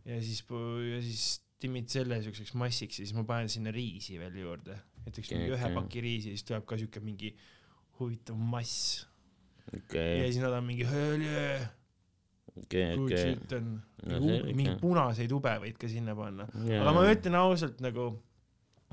[0.03, 1.27] Ja siis ja siis
[1.63, 5.71] timmid selle siukseks massiks ja siis ma panen sinna riisi veel juurde näiteks mingi ühe
[5.77, 7.33] paki riisi siis tuleb ka siuke mingi
[8.01, 9.07] huvitav mass
[9.73, 11.47] ja okei, siis nad on mingi hölje
[12.57, 12.97] okei.
[13.17, 14.53] shit on No selge.
[14.59, 16.83] mingi punaseid ube võid ka sinna panna Jaa.
[16.83, 18.11] aga ma ütlen ausalt nagu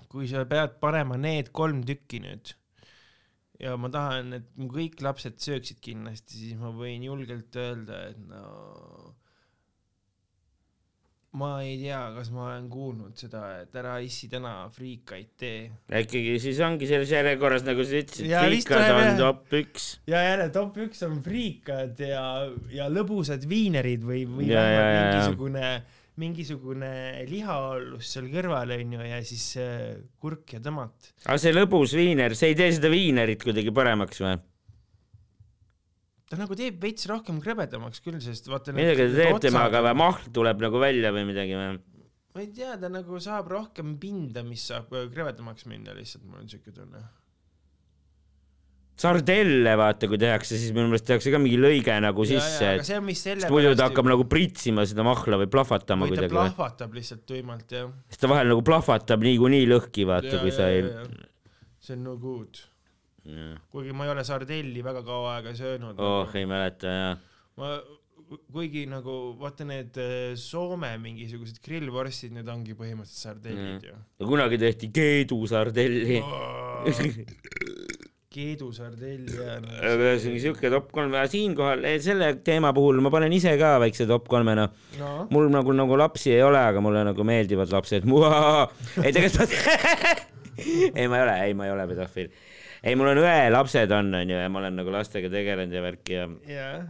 [0.09, 2.53] kui sa pead panema need kolm tükki nüüd
[3.59, 8.21] ja ma tahan et mu kõik lapsed sööksid kindlasti siis ma võin julgelt öelda et
[8.29, 8.43] no
[11.37, 15.59] ma ei tea kas ma olen kuulnud seda et ära issi täna friikaid tee
[16.01, 19.19] ikkagi siis ongi selles järjekorras, nagu sa ütlesid, friikad on jah.
[19.19, 19.87] top üks.
[20.09, 22.25] ja jälle top üks on friikad ja
[22.73, 25.71] ja lõbusad viinerid või või Ja, ja, ja, mingisugune
[26.19, 26.91] mingisugune
[27.29, 32.55] lihaollus seal kõrval onju ja siis äh, kurk ja tomat aga see lõbus viiner, see
[32.55, 34.39] ei tee seda viinerit kuidagi paremaks või?
[36.29, 39.95] Ta nagu teeb veits rohkem krõbedamaks küll sest vaata midagi ta teeb temaga või?
[40.03, 41.79] mahl tuleb nagu välja või midagi või?
[42.35, 46.43] ma ei tea ta nagu saab rohkem pinda mis saab äh, krõbedamaks minna lihtsalt mul
[46.43, 47.01] on siuke tunne
[48.99, 52.87] sardelle vaata, kui tehakse, siis minu meelest tehakse ka mingi lõige nagu sisse, aga et
[52.89, 56.49] see sest muidu ta hakkab nagu pritsima seda mahla või plahvatama või kuidagi või?
[56.51, 60.57] plahvatab lihtsalt tuimalt jah sest ta vahel nagu plahvatab niikuinii lõhki, vaata, Ja, kui ja,
[60.57, 61.29] sa ei ja, ja.
[61.79, 62.59] see on no good.
[63.71, 66.37] Kuigi ma ei ole sardelli väga kaua aega söönud oh, nagu.
[66.37, 67.23] ei mäleta jah.
[67.59, 67.71] ma
[68.53, 74.91] kuigi nagu vaata need äh, Soome mingisugused grillvorstid need ongi põhimõtteliselt sardellid ju kunagi tehti
[74.93, 76.19] Keedu sardelli.
[78.29, 83.33] Keedu sardell ja aga ühesõnaga siuke top kolm, siinkohal eh, selle teema puhul ma panen
[83.33, 84.67] ise ka väikse top kolmena.
[84.99, 88.05] no mul nagu, nagu lapsi ei ole, aga mulle nagu meeldivad lapsed.
[88.05, 89.55] ei tegelikult
[90.99, 92.29] ei, ma ei ole, ei, ma ei ole pedofiil.
[92.83, 96.17] ei, mul on õe lapsed on, onju, ja ma olen nagu lastega tegelenud ja värki
[96.19, 96.87] ja jah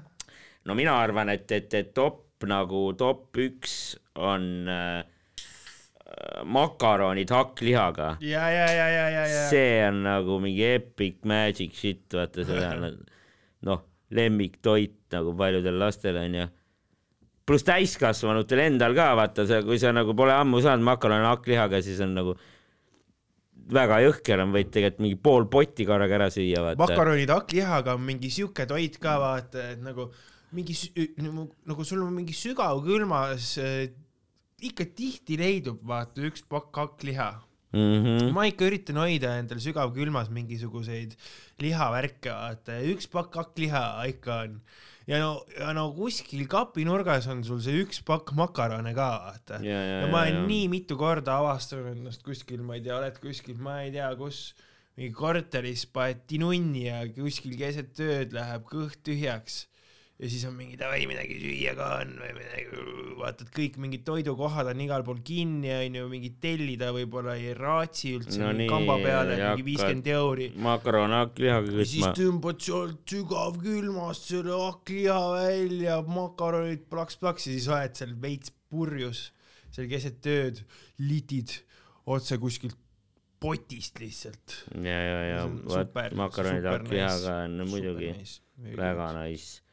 [0.69, 3.73] no mina arvan, et, et, et top nagu top üks
[4.19, 5.01] on äh,
[6.47, 8.13] makaronid hakklihaga.
[8.23, 12.71] ja ja ja ja ja ja see on nagu mingi epic magic shit, vaata seda
[12.75, 13.01] on
[13.67, 13.83] noh,
[14.15, 16.47] lemmiktoit nagu paljudel lastel onju.
[17.49, 22.15] pluss täiskasvanutel endal ka vaata kui sa nagu pole ammu saanud makaroni hakklihaga, siis on
[22.15, 22.37] nagu
[23.73, 26.81] väga jõhker on, võid tegelikult mingi pool potti korraga ära süüa vaata.
[26.81, 30.09] makaronid hakklihaga on mingi siuke toit ka vaata, et nagu
[30.55, 30.75] mingi
[31.21, 33.91] nagu, nagu sul on mingi sügavkülmas äh,
[34.65, 37.29] ikka tihti leidub vaata üks pakk hakkliha
[37.73, 37.79] mm.
[37.79, 38.31] -hmm.
[38.33, 41.15] ma ikka üritan hoida endal sügavkülmas mingisuguseid
[41.61, 44.61] lihavärke vaata üks pakk hakkliha ikka on
[45.07, 49.77] ja no ja no kuskil kapinurgas on sul see üks pakk makarone ka vaata ja,
[49.77, 50.47] ja, ja ma olen ja.
[50.51, 54.41] nii mitu korda avastanud ennast kuskil, ma ei tea, oled kuskil, ma ei tea, kus,
[54.99, 59.63] mingi korteris paeti nunni ja kuskil keset ööd läheb kõht tühjaks
[60.19, 62.81] ja siis on mingi davai midagi süüa ka on või midagi,
[63.21, 68.41] vaatad kõik mingid toidukohad on igal pool kinni onju, mingi tellida võib-olla ei raatsi üldse
[68.41, 72.13] No nii, kamba peale mingi viiskümmend euri makaron hakklihaga ja siis kütma.
[72.19, 79.29] tõmbad sealt sügavkülmast selle hakkliha välja, makaronid plaks-plaks ja siis oled seal veits purjus
[79.71, 80.61] seal keset ööd,
[80.99, 81.55] litid
[82.09, 82.77] otse kuskilt
[83.39, 84.57] potist lihtsalt.
[84.75, 85.47] ja, ja, ja
[86.19, 88.11] makaronid hakklihaga on muidugi
[88.75, 89.63] väga nice.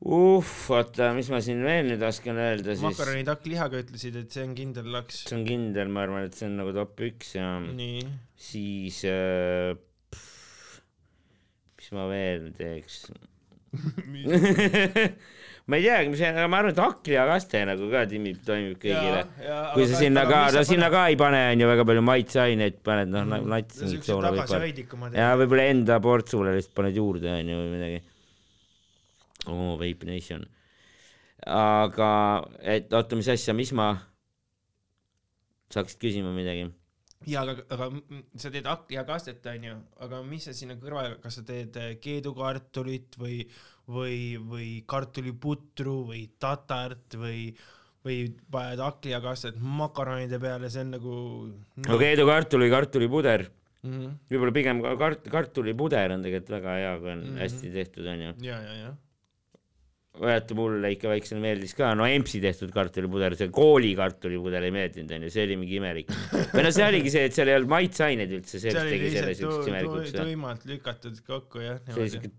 [0.00, 2.84] uh, oota, mis ma siin veel nüüd oskan öelda siis?
[2.84, 5.24] makaronid hakklihaga ütlesid, et see on kindel laks.
[5.28, 7.52] see on kindel, ma arvan, et see on nagu top üks ja
[8.40, 9.74] siis äh,.
[11.80, 13.04] mis ma veel teeks?
[15.70, 19.20] ma ei teagi, mis, aga ma arvan, et hakkliakaste nagu ka timib, toimib kõigile.
[19.74, 23.28] kui sa sinna ka, no sinna ka ei pane, onju, väga palju maitseaineid, paned noh,
[23.28, 24.32] nats võib panna.
[24.32, 25.18] tagasihoidlikumad.
[25.20, 28.00] ja võib-olla enda portsule lihtsalt paned juurde, onju, või midagi.
[29.48, 30.44] oo, Vape Nation.
[31.46, 32.10] aga,
[32.60, 33.94] et oota, mis asja, mis ma,
[35.72, 36.68] saaksid küsima midagi?
[37.28, 37.90] ja aga, aga
[38.40, 39.74] sa teed hakklijakastet onju,
[40.04, 43.42] aga mis sa sinna kõrvale, kas sa teed äh, keedukartulit või,
[43.88, 47.50] või, või kartuliputru või tatart või,
[48.04, 48.18] või
[48.52, 51.16] paned hakklijakastet makaronide peale, see on nagu
[51.88, 53.48] no keedukartul või kartulipuder,
[53.80, 54.08] Mhm.
[54.28, 57.30] võib-olla pigem ka kart-, kartulipuder on tegelikult väga hea, kui on mm.
[57.30, 57.38] -hmm.
[57.40, 58.34] hästi tehtud, onju.
[58.44, 58.90] ja, ja, ja.
[60.20, 65.14] Vaata mulle ikka väiksena meeldis ka, no EMS-i tehtud kartulipuder, see kooli kartulipuder ei meeldinud,
[65.16, 66.12] onju, see oli mingi imelik.
[66.52, 69.72] või no see oligi see, et seal ei olnud maitseaineid üldse, see tegi selle siukest
[69.72, 70.28] imelikuks tu-.
[70.28, 71.80] tuimalt lükatud kokku jah.
[71.88, 72.32] see oli siuke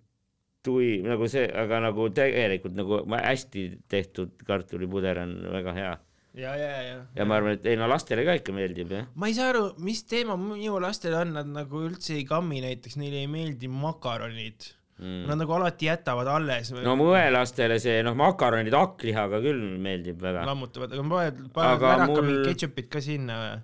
[0.62, 5.94] tui, nagu see, aga nagu tegelikult nagu ma- hästi tehtud kartulipuder on väga hea
[6.38, 7.00] ja, ja, ja.
[7.16, 9.08] ja ma arvan, et ei no lastele ka ikka meeldib jah.
[9.16, 13.00] ma ei saa aru, mis teema minu lastel on, nad nagu üldse ei kammi, näiteks
[13.02, 14.70] neile ei meeldi makaronid
[15.02, 15.26] mm..
[15.30, 20.46] Nad nagu alati jätavad alles no mu õelastele see noh, makaronid hakklihaga küll meeldib väga.
[20.50, 23.56] lammutavad, aga paned, paned väraka mul- ketšupit ka sinna või?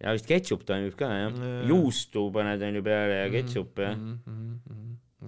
[0.00, 1.62] ja vist ketšup toimib ka jah Jaa.
[1.70, 3.96] juustu paned onju peale ja ketšup jah.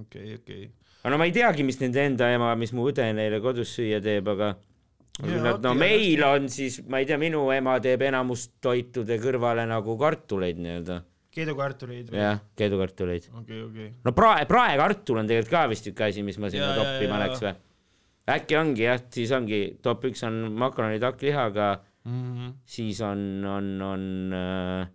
[0.02, 0.68] okei, okei.
[1.02, 4.00] aga no ma ei teagi, mis nende enda ema, mis mu õde neile kodus süüa
[4.04, 4.54] teeb, aga
[5.20, 9.96] Nad, no meil on siis, ma ei tea, minu ema teeb enamus toitude kõrvale nagu
[10.00, 11.02] kartuleid nii-öelda.
[11.32, 12.18] Keedukartuleid või?
[12.20, 13.28] jah, keedukartuleid.
[13.40, 13.88] okei, okei.
[14.04, 17.08] no prae, praekartul on tegelikult ka vist üks asi, mis ma sinna Jaa, jaa, toppi
[17.08, 17.14] jaa.
[17.16, 17.54] paneks või?
[18.36, 21.72] äkki ongi jah, siis ongi top üks on makaronid hakklihaga,
[22.02, 22.48] Mhm.
[22.66, 24.04] siis on, on, on
[24.34, 24.88] äh,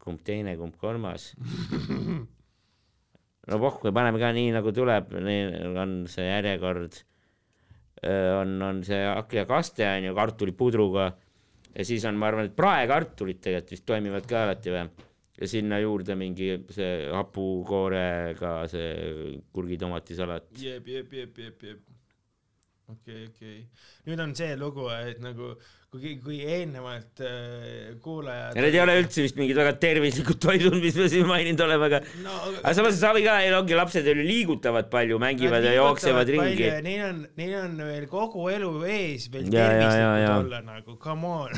[0.00, 1.26] kumb teine, kumb kolmas.
[3.50, 5.12] no pohhu, paneme ka nii nagu tuleb,
[5.82, 7.00] on see järjekord.
[8.02, 11.04] on, on see hakkliakaste on ju kartulipudruga
[11.76, 14.84] ja siis on, ma arvan, et praekartulid tegelikult vist toimivad ka alati või
[15.42, 20.52] ja sinna juurde mingi see hapukoorega see kurgitomatisalat.
[20.60, 21.80] jep, jep, jep, jep, jep.
[22.92, 23.60] okei, okei.
[24.08, 25.54] nüüd on see lugu, et nagu
[25.92, 28.56] kui, kui eelnevalt äh, kuulajad.
[28.56, 31.88] ja need ei ole üldse vist mingid väga tervislikud toidud, mis me siin maininud oleme,
[31.90, 36.70] aga no, aga samas Savi ka, ongi lapsed ju liigutavad palju, mängivad ja jooksevad ringi.
[36.86, 41.56] Neil on, neil on veel kogu elu ees veel tervislikud olla nagu, come on.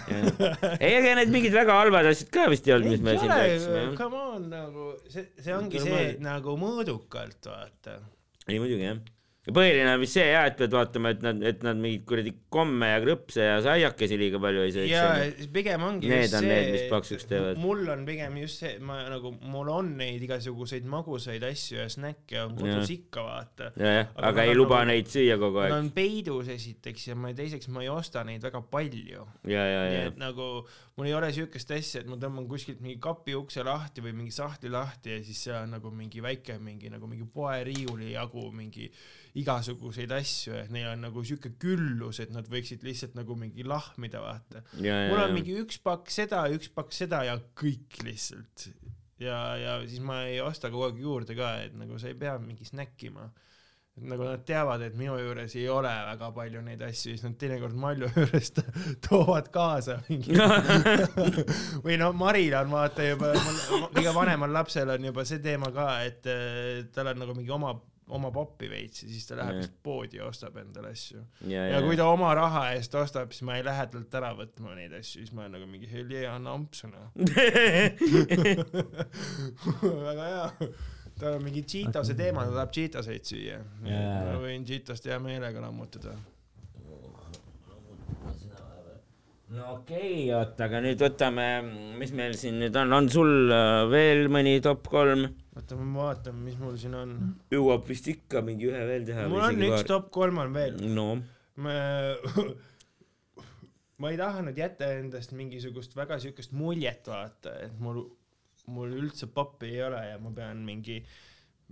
[0.80, 3.86] ei, ega need mingid väga halvad asjad ka vist ei olnud, mis me siin rääkisime.
[4.00, 8.00] come on nagu see, see ongi see et nagu mõõdukalt vaata.
[8.48, 9.13] ei muidugi jah.
[9.44, 12.32] Ja põhiline on vist see jah, et pead vaatama, et nad, et nad mingeid kuradi
[12.54, 14.92] komme ja krõpse ja saiakesi liiga palju ei sööks.
[14.94, 17.60] ja pigem ongi Need just on see need, mis paksuks teevad.
[17.60, 22.40] mul on pigem just see, ma nagu, mul on neid igasuguseid magusaid asju ja snäkke
[22.46, 22.94] on kodus Jah.
[22.96, 23.68] ikka vaata.
[23.74, 25.76] Aga aga nad ei luba nagu- neid süüa kogu Nad aeg.
[25.82, 29.26] on peidus esiteks ja ma teiseks ma ei osta neid väga palju.
[29.44, 30.48] ja, ja, nii ja et nagu
[30.96, 34.30] mul ei ole siukest asja, et ma tõmban kuskilt mingi kapi ukse lahti või mingi
[34.32, 38.88] sahtli lahti ja siis seal on nagu mingi väike mingi nagu mingi poeriiuli jagu mingi
[39.34, 44.22] igasuguseid asju ja neil on nagu siuke küllus, et nad võiksid lihtsalt nagu mingi lahmida
[44.22, 44.62] vaata.
[44.78, 48.68] mul on, mingi üks pakk seda, üks pakk seda ja kõik lihtsalt.
[49.22, 52.36] ja, ja siis ma ei osta kogu aeg juurde ka, et nagu sa ei pea
[52.38, 53.26] mingi snäkkima.
[53.98, 57.34] et nagu nad teavad, et minu juures ei ole väga palju neid asju, siis nad
[57.38, 58.60] teinekord Malju juurest
[59.08, 60.38] toovad kaasa mingi
[61.88, 63.32] või no Maril on vaata juba,
[63.98, 67.74] kõige vanemal lapsel on juba see teema ka, et eh, tal on nagu mingi oma,
[68.14, 71.80] oma poppi veits ja siis ta läheb lihtsalt poodi ja ostab endale asju ja, ja
[71.84, 75.24] kui ta oma raha eest ostab, siis ma ei lähe talt ära võtma neid asju,
[75.24, 77.10] siis ma olen nagu mingi hell yeah, anna ampsuna.
[80.08, 80.68] väga hea.
[81.18, 83.58] tal on mingi Cheetose teema, ta tahab Cheetoseid süüa.
[83.88, 84.22] Jaa.
[84.30, 86.16] ma võin Cheetost hea meelega lammutada.
[89.54, 91.46] No okei okay,, oota, aga nüüd võtame,
[92.00, 95.26] mis meil siin nüüd on, on sul äh, veel mõni top kolm?
[95.54, 97.14] oota, ma vaatan, mis mul siin on.
[97.54, 99.28] jõuab vist ikka mingi ühe veel teha.
[99.30, 99.86] mul on üks.
[99.88, 100.80] top kolm on veel.
[100.96, 101.08] no,
[101.62, 101.76] ma,
[104.02, 108.02] ma ei taha nüüd jätta endast mingisugust väga siukest muljet vaata, et mul,
[108.74, 110.98] mul üldse poppi ei ole ja ma pean mingi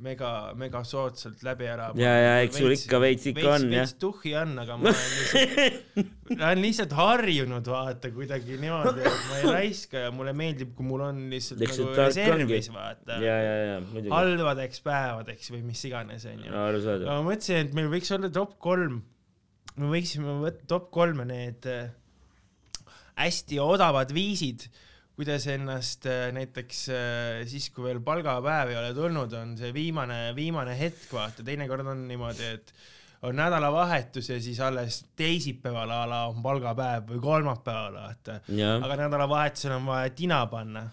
[0.01, 1.91] mega, mega soodsalt läbi ära.
[2.01, 3.83] Ja, ja eks sul ikka veits ikka on, jah.
[3.83, 5.97] veits tuhhi on, aga ma olen lihtsalt,
[6.39, 10.89] ma olen lihtsalt harjunud vaata kuidagi niimoodi, et ma ei raiska ja mulle meeldib, kui
[10.89, 13.19] mul on lihtsalt Lihtsalt nagu reservis vaata
[14.13, 16.53] halvadeks päevadeks või mis iganes onju.
[17.07, 19.03] ma mõtlesin, et meil võiks olla top kolm,
[19.77, 21.93] me võiksime võtta top kolme need äh,
[23.21, 24.67] hästi odavad viisid,
[25.23, 30.33] kuidas ennast äh, näiteks äh, siis, kui veel palgapäev ei ole tulnud, on see viimane,
[30.35, 32.75] viimane hetk, vaata, teinekord on niimoodi, et
[33.23, 38.41] on nädalavahetus ja siis alles teisipäeval a la on palgapäev või kolmapäeval, vaata.
[38.83, 40.89] aga nädalavahetusel on vaja tina panna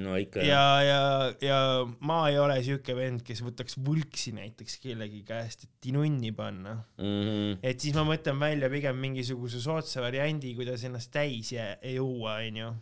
[0.00, 0.42] no ikka.
[0.44, 1.00] ja, ja,
[1.42, 1.58] ja
[2.04, 6.76] ma ei ole siuke vend, kes võtaks võlksi näiteks kellegi käest, et tinunni panna.
[6.98, 7.56] Mm -hmm.
[7.62, 11.54] et siis ma mõtlen välja pigem mingisuguse soodsa variandi, kuidas ennast täis
[11.94, 12.74] juua, onju.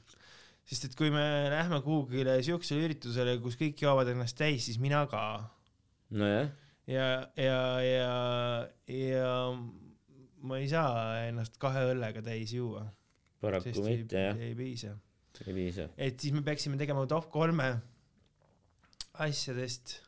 [0.69, 5.05] Sest et kui me lähme kuhugile siuksele üritusele, kus kõik joovad ennast täis, siis mina
[5.11, 5.23] ka.
[6.15, 6.51] nojah,
[6.91, 8.13] ja, ja, ja,
[8.89, 9.33] ja
[10.43, 12.87] ma ei saa ennast kahe õllega täis juua,
[13.43, 14.39] paraku sest ei, mitte jah.
[14.39, 14.95] ei piisa.
[15.47, 15.89] ei piisa.
[15.97, 17.75] et siis me peaksime tegema top kolme
[19.23, 19.99] asjadest,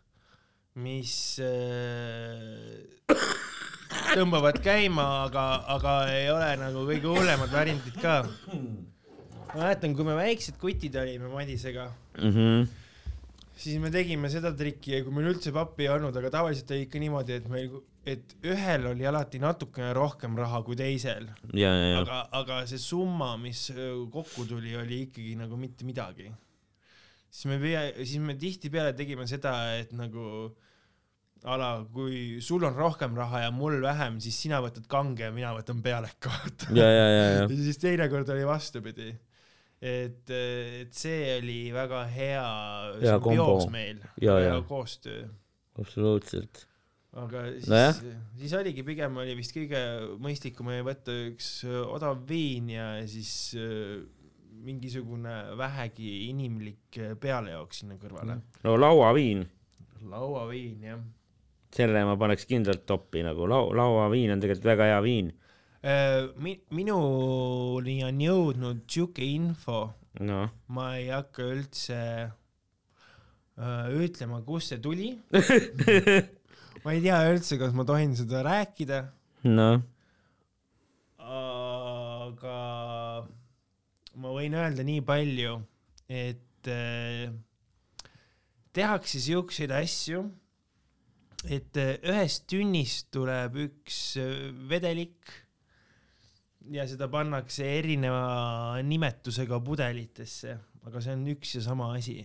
[0.80, 1.12] mis
[1.44, 2.80] äh,
[4.14, 5.44] tõmbavad käima, aga,
[5.76, 8.22] aga ei ole nagu kõige hullemad variandid ka.
[9.54, 11.88] ma mäletan, kui me väiksed kutid olime Madisega,
[12.18, 12.64] Mhm.
[13.56, 16.86] siis me tegime seda trikki ja kui meil üldse pappi ei olnud, aga tavaliselt oli
[16.88, 21.28] ikka niimoodi, et meil, et ühel oli alati natukene rohkem raha kui teisel,
[22.02, 26.30] aga, aga see summa, mis öö, kokku tuli, oli ikkagi nagu mitte midagi.
[27.30, 27.58] siis me
[28.04, 30.54] siis me tihtipeale tegime seda, et nagu
[31.44, 35.52] ala, kui sul on rohkem raha ja mul vähem, siis sina võtad kange ja mina
[35.56, 36.70] võtan pealeka, vaata.
[36.74, 39.10] ja, ja, ja, ja ja siis teinekord oli vastupidi.
[39.84, 42.44] et, et see oli väga hea
[43.02, 45.26] sümbiooos meil, Ja, hea koostöö
[45.80, 46.64] absoluutselt.
[47.14, 47.98] aga siis Nojah.,
[48.40, 49.80] siis oligi pigem oli vist kõige
[50.22, 54.00] mõistlikum oli võtta üks öö, odav viin ja siis öö,
[54.64, 58.40] mingisugune vähegi inimlik öö, pealejook sinna kõrvale.
[58.64, 59.44] no lauaviin,
[60.10, 61.04] lauaviin jah.
[61.74, 65.32] selle ma paneks kindlalt toppi nagu lau-, lauaviin on tegelikult väga hea viin.
[65.84, 69.82] Mi-, minuni on jõudnud siuke info,
[70.24, 71.98] noh, ma ei hakka üldse
[73.58, 75.10] öö, ütlema, kust see tuli.
[76.84, 79.02] ma ei tea üldse, kas ma tohin seda rääkida.
[79.44, 79.82] Noh,
[81.20, 82.58] aga
[84.20, 85.58] ma võin öelda nii palju,
[86.08, 87.28] et äh,
[88.74, 90.24] tehakse siukseid asju,
[91.44, 95.43] et äh, ühest tünnist tuleb üks äh, vedelik
[96.72, 100.56] ja seda pannakse erineva nimetusega pudelitesse,
[100.86, 102.22] aga see on üks ja sama asi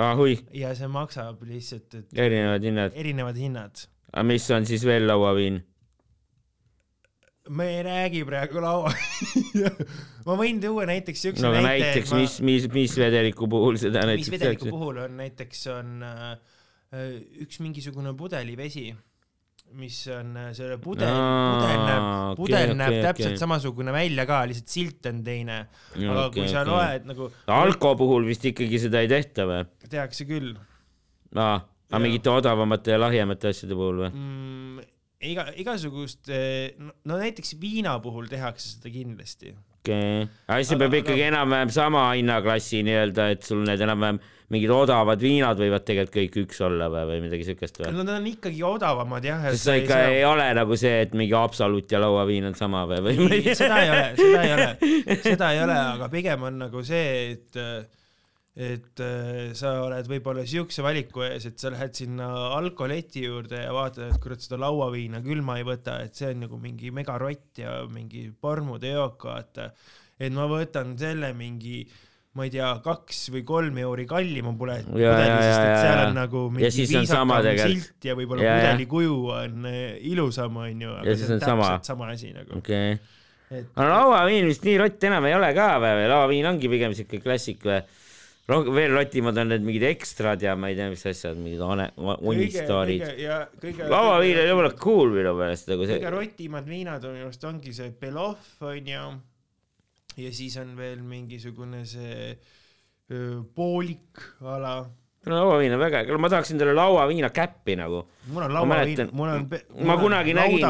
[0.00, 2.96] ahui, ja see maksab lihtsalt, et erinevad hinnad.
[2.96, 3.86] erinevad hinnad.
[4.12, 5.60] aga mis on siis veel lauaviin?
[7.48, 8.90] me ei räägi praegu laua
[10.26, 14.12] ma võin tuua näiteks siukse no näite, näiteks, mis, mis, mis vedeliku puhul seda mis
[14.14, 14.74] näiteks vedeliku tehakse?
[14.74, 17.12] puhul on näiteks on äh, äh,
[17.44, 18.88] üks mingisugune pudelivesi,
[19.76, 25.08] mis on äh, selle pudel, pudel näeb, pudel näeb täpselt samasugune välja ka, lihtsalt silt
[25.10, 25.58] on teine,
[25.96, 29.62] aga kui sa loed nagu, alko puhul vist ikkagi seda ei tehta või?
[29.90, 30.54] tehakse küll
[31.36, 31.60] aa,
[31.90, 34.10] aga mingite odavamate ja lahjemate asjade puhul või?
[34.14, 34.86] mm,.
[35.32, 39.52] iga, igasugust, no näiteks viina puhul tehakse seda kindlasti.
[39.82, 43.84] okei okay., aga siis see peab ikkagi aga- enam-vähem sama hinnaklassi nii-öelda, et sul need
[43.84, 44.22] enam-vähem
[44.54, 47.90] mingid odavad viinad võivad tegelikult kõik üks olla või, või midagi siukest või?
[47.90, 49.42] no nad on ikkagi odavamad jah.
[49.50, 53.02] sest see ikka ei ole nagu see, et mingi Absolut ja lauaviin on sama või,
[53.08, 54.70] või ei ei, seda ei ole, seda ei ole,
[55.28, 57.62] seda ei ole, aga pigem on nagu see, et
[58.56, 63.74] et äh, sa oled võib-olla siukse valiku ees, et sa lähed sinna alkoleti juurde ja
[63.76, 67.60] vaatad, et kurat seda lauaviina küll ma ei võta, et see on nagu mingi megarott
[67.60, 69.68] ja mingi pormude jook, vaata.
[70.16, 71.82] et ma võtan selle mingi
[72.36, 76.16] ma ei tea, kaks või kolm euri kallima pule- Ja, pudeli, sest et seal on
[76.18, 81.30] nagu mingi on viisakam silt ja võib-olla pudeli kuju on eh, ilusam, onju, aga see
[81.30, 81.68] on on sama.
[81.70, 82.58] täpselt sama asi nagu.
[82.60, 82.98] okay.,
[83.50, 87.22] et aga lauaviin vist nii rott enam ei ole ka või, lauaviin ongi pigem siuke
[87.24, 87.80] klassik või?
[88.46, 91.88] veel rotimad on need mingid ekstrad ja ma ei tea, mis asjad, mingid one-,
[92.30, 93.02] Unistaarid.
[93.90, 97.74] lauaviin on jumala cool minu meelest nagu see kõige rotimad viinad on minu arust ongi
[97.74, 99.08] see Belov onju
[100.16, 102.36] ja siis on veel mingisugune see
[103.10, 104.78] öö, poolik ala
[105.26, 108.04] no lauaviin on väga, ma tahaksin talle lauaviina käppi nagu.
[108.32, 109.48] mul on lauaviin mul on
[109.84, 110.66] ma kunagi nägin,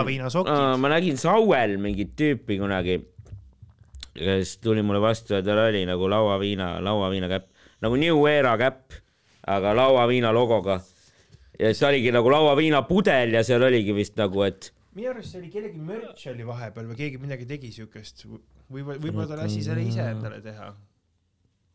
[0.80, 2.98] ma nägin Sauel mingit tüüpi kunagi,
[4.16, 7.50] kes tuli mulle vastu ja tal oli nagu lauaviina, lauaviina käpp,
[7.84, 8.96] nagu New Era käpp,
[9.46, 10.80] aga lauaviina logoga.
[11.58, 15.42] ja siis oligi nagu lauaviina pudel ja seal oligi vist nagu, et minu arust see
[15.42, 18.26] oli kellegi merch oli vahepeal või keegi midagi tegi siukest.
[18.72, 20.72] Võib-olla võib-olla ta lasi selle ise endale teha.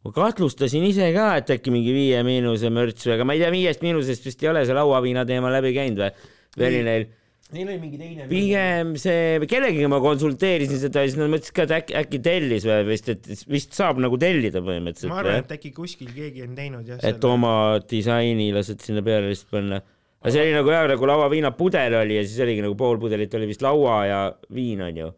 [0.02, 3.52] Ma kahtlustasin ise ka, et äkki mingi Viie Miinuse mürts või, aga ma ei tea,
[3.54, 6.30] Viiest Miinusest vist ei ole see lauaviina teema läbi käinud või?
[6.58, 6.88] või oli Ei.
[6.88, 7.10] neil
[7.52, 11.66] neil oli mingi teine pigem see, kellegagi ma konsulteerisin seda ja siis nad mõtlesid ka,
[11.68, 15.44] et äkki, äkki tellis või vist, et vist saab nagu tellida põhimõtteliselt ma arvan või
[15.44, 17.54] et äkki kuskil keegi on teinud jah et oma
[17.92, 19.82] disaini lased sinna peale lihtsalt panna.
[20.22, 23.34] Aga see oli nagu jah, nagu lauaviina pudel oli ja siis oligi nagu pool pudelit
[23.40, 24.22] oli vist laua ja
[24.54, 25.10] viin onju.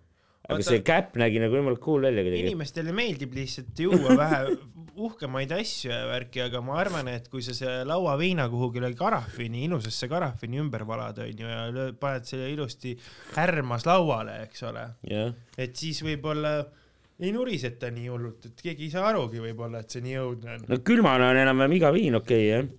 [0.43, 2.47] aga Vaata- see käpp nägi nagu jumala cool välja kuidagi.
[2.47, 4.57] inimestele meeldib lihtsalt juua vähe
[4.95, 10.09] uhkemaid asju ja värki, aga ma arvan, et kui sa selle lauaviina kuhugile karafini, ilusasse
[10.11, 12.93] karafini ümber valad, onju, ja lööd, paned selle ilusti
[13.37, 16.59] härmas lauale, eks ole, jah, et siis võib-olla
[17.23, 20.65] ei nuriseta nii hullult, et keegi ei saa arugi võib-olla, et see nii õudne on.
[20.69, 22.71] no külmana on enam-vähem iga viin okei okay, jah.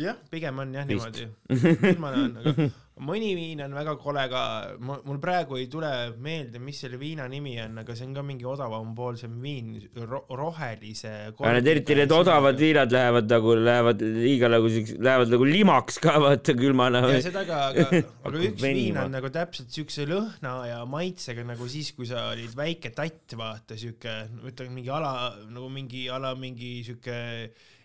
[0.00, 1.22] jah, pigem on jah Vist.
[1.46, 2.66] niimoodi, külmane on, aga,
[3.06, 4.42] mõni viin on väga kole ka,
[4.80, 5.90] mul praegu ei tule
[6.22, 9.74] meelde, mis selle viina nimi on, aga see on ka mingi odavampoolsem viin
[10.08, 11.12] ro, rohelise.
[11.28, 12.92] aga need eriti need odavad viinad.
[12.96, 17.62] lähevad nagu, lähevad liiga nagu siuks-, lähevad nagu limaks ka vaata külmana ja seda ka,
[17.70, 22.30] aga, aga üks viin on nagu täpselt siukse lõhna ja maitsega nagu siis, kui sa
[22.32, 24.18] olid väike tatt, vaata siuke,
[24.48, 25.14] ütleme mingi ala
[25.52, 27.16] nagu mingi ala mingi siuke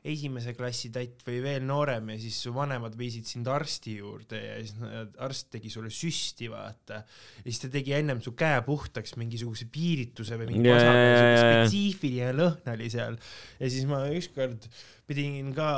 [0.02, 4.56] esimese klassi tatt või veel noorem ja siis su vanemad viisid sind arsti juurde ja
[4.64, 7.04] siis arst tegi sulle süsti, vaata.
[7.38, 10.80] ja siis ta tegi ennem su käe puhtaks mingisuguse piirituse või mingi ja.
[11.38, 13.20] spetsiifiline lõhn oli seal
[13.60, 14.66] ja siis ma ükskord
[15.06, 15.70] pidin ka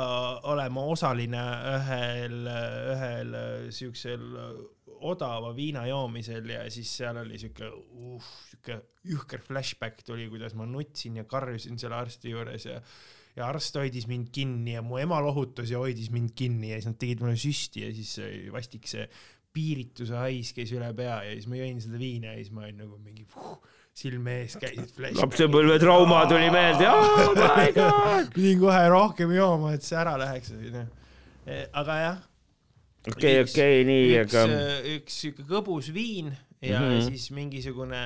[0.48, 1.44] olema osaline
[1.74, 2.40] ühel,
[2.94, 3.36] ühel
[3.74, 4.24] siuksel
[5.00, 8.80] odava viina joomisel ja siis seal oli siuke uh,, siuke
[9.10, 12.80] jõhker flashback tuli, kuidas ma nutsin ja karjusin selle arsti juures ja
[13.34, 16.92] ja arst hoidis mind kinni ja mu ema lohutas ja hoidis mind kinni ja siis
[16.92, 19.08] nad tegid mulle süsti ja siis vastik see
[19.54, 22.78] piirituse hais käis üle pea ja siis ma jõin seda viina ja siis ma olin
[22.84, 23.56] nagu mingi puh,
[23.94, 25.22] silme ees käisid flashbackid.
[25.22, 28.30] lapsepõlve trauma tuli meelde, oh my god.
[28.34, 30.86] pidin kohe rohkem jooma, et see ära läheks, onju.
[31.82, 32.22] aga jah,
[33.12, 34.46] okei, okei, nii, aga,
[34.96, 36.32] üks siuke gõbus viin
[36.64, 36.88] ja mm.
[36.88, 37.10] -hmm.
[37.10, 38.04] siis mingisugune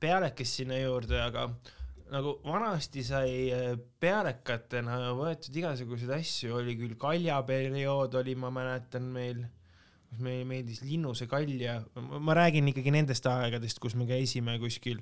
[0.00, 1.48] pealekas sinna juurde, aga
[2.12, 9.44] nagu vanasti sai äh, pealekatena võetud igasuguseid asju, oli küll kaljaperiood oli, ma mäletan meil,
[10.10, 15.00] kus meile meeldis linnuse kalja, ma räägin ikkagi nendest aegadest, kus me käisime kuskil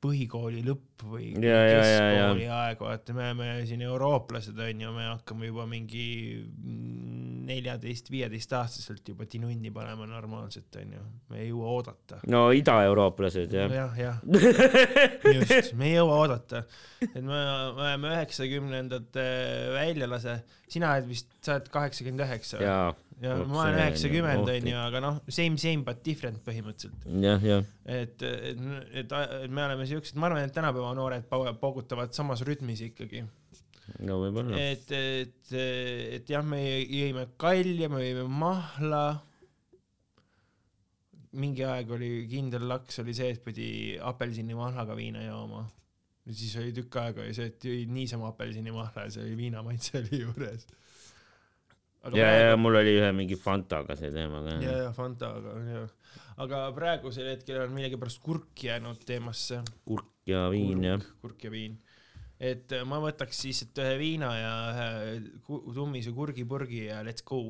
[0.00, 5.66] põhikooli lõpp või Ja, keskkooli aeg, vaata, me oleme siin eurooplased onju, me hakkame juba
[5.68, 6.06] mingi
[7.50, 12.20] neljateist, viieteist aastaselt juba tinunni panema normaalselt onju, me ei jõua oodata.
[12.30, 13.72] no idaeurooplased jah.
[13.74, 14.20] jah, jah,
[15.36, 16.64] just, me ei jõua oodata,
[17.02, 19.26] et me me oleme üheksakümnendate
[19.74, 20.40] väljalase,
[20.70, 22.78] sina oled vist, sa oled kaheksakümmend üheksa ja,
[23.20, 27.04] ja vot ma olen üheksakümmend onju, aga noh, same same but different põhimõtteliselt.
[27.24, 27.66] jah, jah.
[27.84, 28.62] et, et,
[29.02, 29.14] et,
[29.44, 33.24] et me oleme siuksed, ma arvan, et tänapäeva noored pau- paugutavad samas rütmis ikkagi.
[34.06, 34.56] no võib-olla.
[34.56, 35.52] et, et,
[36.20, 39.04] et jah, me jõime kalja, me jõime mahla.
[41.30, 43.68] mingi aeg oli kindel laks oli see, et pidi
[44.00, 45.66] apelsinimahlaga viina jooma.
[46.24, 50.70] ja siis oli tükk aega et jõid niisama apelsinimahla ja see oli viinamaitse oli juures.
[52.16, 54.56] ja, ja mul oli ühe mingi Fantaga see teema ka.
[54.64, 56.16] ja, ja Fanta, aga jah.
[56.44, 59.60] aga praegusel hetkel on millegipärast kurk jäänud teemasse.
[59.88, 61.04] kurk ja viin jah.
[61.20, 61.78] kurk ja viin.
[62.40, 67.46] et äh, ma võtaks siis, et ühe viina ja ühe tummise kurgipurgi ja let's go.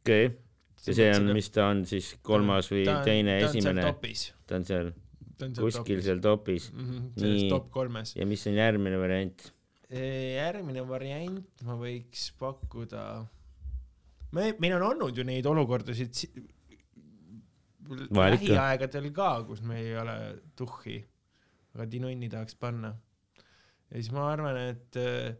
[0.00, 0.42] okei okay..
[0.86, 3.90] ja see on, mis ta on siis, kolmas või teine, esimene?
[4.46, 4.94] ta on seal
[5.34, 6.86] ta on seal kuskil seal topis mm.
[6.86, 7.50] -hmm, Nii.
[7.50, 8.16] top kolmes.
[8.16, 9.50] ja mis on järgmine variant?
[9.90, 13.26] järgmine variant ma võiks pakkuda.
[14.34, 16.20] me, meil on olnud ju neid olukordasid
[18.14, 20.16] lähiaegadel ka, kus meil ei ole
[20.56, 20.98] tuhhi,
[21.74, 22.94] aga tinunni tahaks panna.
[23.90, 25.34] ja siis ma arvan, et äh,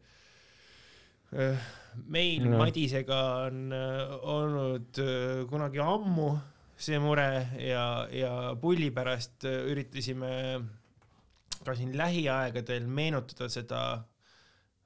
[1.32, 1.68] äh,
[2.07, 2.59] meil no.
[2.61, 6.32] Madisega on äh, olnud äh, kunagi ammu
[6.76, 7.28] see mure
[7.62, 10.32] ja, ja pulli pärast äh, üritasime
[11.64, 13.80] ka siin lähiaegadel meenutada seda,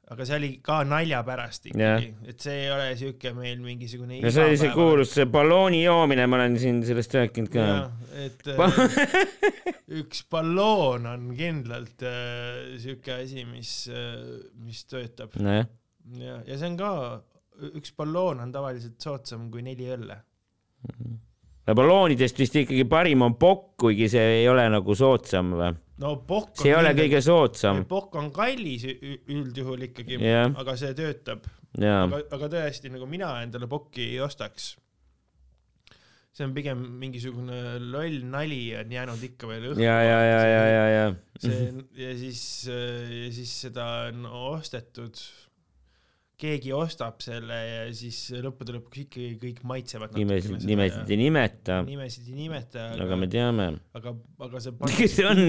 [0.09, 4.33] aga see oli ka nalja pärast ikkagi, et see ei ole siuke meil mingisugune no
[4.33, 7.67] see oli see kuulus see ballooni joomine, ma olen siin sellest rääkinud ka.
[8.25, 8.81] et äh,
[10.01, 14.17] üks balloon on kindlalt äh, siuke asi, mis äh,,
[14.65, 15.37] mis töötab.
[15.45, 15.69] Nojah,
[16.17, 16.93] ja, ja see on ka,
[17.75, 20.23] üks balloon on tavaliselt soodsam kui neli õlle.
[20.89, 21.17] no
[21.77, 25.71] balloonidest vist ikkagi parim on pokk, kuigi see ei ole nagu soodsam või?
[26.03, 27.85] no pokk see ei ole kõige soodsam.
[27.91, 30.53] pokk on kallis üldjuhul ikkagi Jah.
[30.59, 31.47] aga see töötab
[31.77, 34.77] aga, aga tõesti nagu mina endale pokki ei ostaks.
[36.33, 39.83] see on pigem mingisugune loll nali on jäänud ikka veel õhku.
[39.83, 41.05] ja, ja, ja, ja, ja, ja.
[41.43, 41.61] see
[41.99, 45.19] ja siis, ja siis seda on ostetud.
[46.39, 50.15] Keegi ostab selle ja siis lõppude lõpuks ikkagi kõik maitsevad.
[50.19, 53.73] nimesid, nimesid ei nimeta, nimesid ei nimeta, aga me, teame.
[53.99, 54.15] aga,
[54.47, 55.43] aga see kes see on?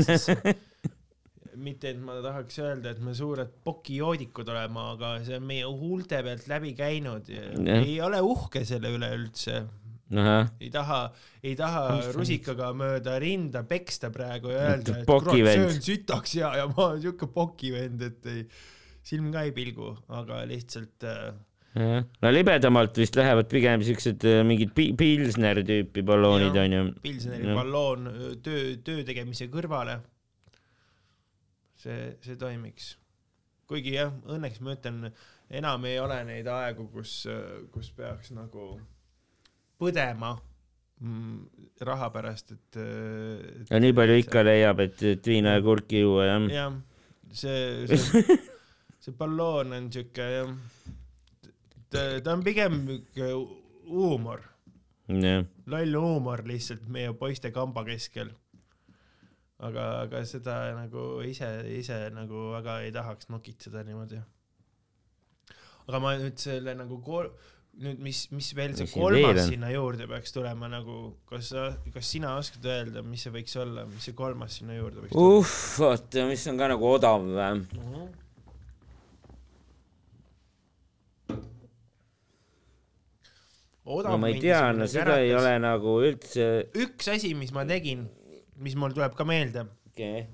[1.60, 6.22] mitte, et ma tahaks öelda, et me suured pokijoodikud oleme, aga see on meie huulte
[6.26, 9.62] pealt läbi käinud ei ole uhke selle üle üldse.
[10.16, 11.04] ahah, ei taha,
[11.44, 12.04] ei taha on?
[12.16, 16.88] rusikaga mööda rinda peksta praegu ja öelda, et kurat, see on sitaks ja, ja ma
[16.88, 18.48] olen siuke pokivend, et ei,
[19.10, 21.32] silm ka ei pilgu, aga lihtsalt äh,
[21.76, 22.06] jah.
[22.22, 26.86] no libedamalt vist lähevad pigem siuksed äh, mingid pi- pilsner tüüpi balloonid onju.
[27.06, 30.00] Pilsneri balloon öö, töö, töö tegemise kõrvale.
[31.80, 32.94] see, see toimiks.
[33.70, 35.12] kuigi jah, õnneks ma ütlen,
[35.50, 37.22] enam ei ole neid aegu, kus,
[37.72, 38.74] kus peaks nagu
[39.80, 40.34] põdema
[41.00, 41.38] mm,
[41.88, 43.70] raha pärast, et, et.
[43.70, 46.48] ja nii palju ikka leiab, et, et viina ja kurki juua jah.
[46.58, 46.80] jah,
[47.32, 48.40] see, see,
[49.00, 50.28] see balloon on siuke
[51.90, 52.82] ta, on pigem
[53.90, 54.44] huumor,
[55.10, 58.34] jah, loll huumor lihtsalt meie poiste kamba keskel.
[59.60, 64.20] aga, aga seda nagu ise, ise nagu väga ei tahaks nokitseda niimoodi.
[65.88, 67.32] aga ma nüüd selle nagu kol-,
[67.80, 69.52] nüüd mis, mis veel see Mis veel kolmas on?
[69.54, 73.86] sinna juurde peaks tulema nagu, kas sa, kas sina oskad öelda, mis see võiks olla,
[73.90, 77.64] mis see kolmas sinna juurde võiks tulla uh, oota, mis on ka nagu odav või?
[77.80, 78.10] uh?
[83.90, 88.06] No ma ei tea, no seda ei ole nagu üldse üks asi, mis ma tegin,
[88.62, 90.28] mis mul tuleb ka meelde, okay..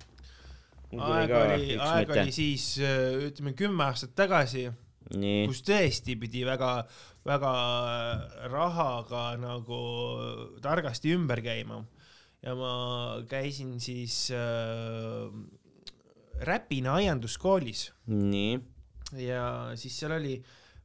[0.91, 4.67] aeg oli, aeg oli siis äh, ütleme kümme aastat tagasi,
[5.09, 6.77] kus tõesti pidi väga,
[7.27, 7.51] väga
[8.51, 9.81] rahaga nagu
[10.63, 11.83] targasti ümber käima.
[12.45, 12.71] Ja ma
[13.25, 15.25] käisin siis äh,
[16.45, 17.87] Räpina aianduskoolis.
[18.11, 18.59] Nii,
[19.23, 19.45] ja
[19.79, 20.35] siis seal oli,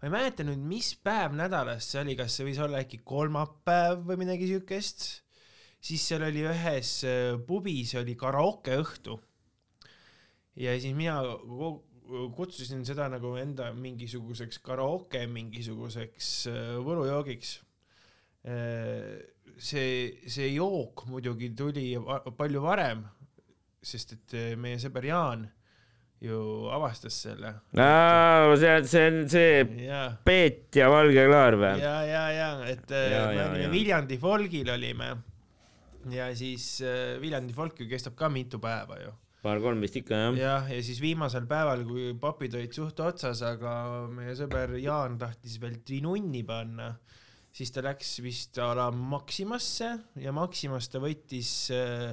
[0.00, 4.06] ma ei mäleta nüüd, mis päev nädalas see oli, kas see võis olla äkki kolmapäev
[4.08, 5.04] või midagi siukest,
[5.76, 9.18] siis seal oli ühes äh, pubis oli karaokeõhtu.
[10.56, 11.20] ja siis mina
[12.36, 17.58] kutsusin seda nagu enda mingisuguseks karaoke mingisuguseks äh, võlujoogiks.
[19.60, 19.88] see,
[20.24, 21.90] see jook muidugi tuli
[22.36, 23.02] palju varem,
[23.84, 25.44] sest et äh, meie sõber Jaan
[26.20, 27.54] ju avastas selle.
[27.72, 31.72] see, see on see jaa Peet ja Valge Klaar või?
[31.80, 33.70] ja, ja, ja et äh, Ja, me ja, olime ja.
[33.72, 35.10] Viljandi folgil olime
[36.12, 39.14] ja siis äh, Viljandi folk ju kestab ka mitu päeva ju.
[39.40, 40.36] paar-kolm vist ikka jah.
[40.36, 43.72] jah, ja siis viimasel päeval, kui papid olid suht otsas, aga
[44.12, 46.90] meie sõber Jaan tahtis veel trinunni panna,
[47.48, 52.12] siis ta läks vist a la Maximasse ja Maximas ta võttis äh,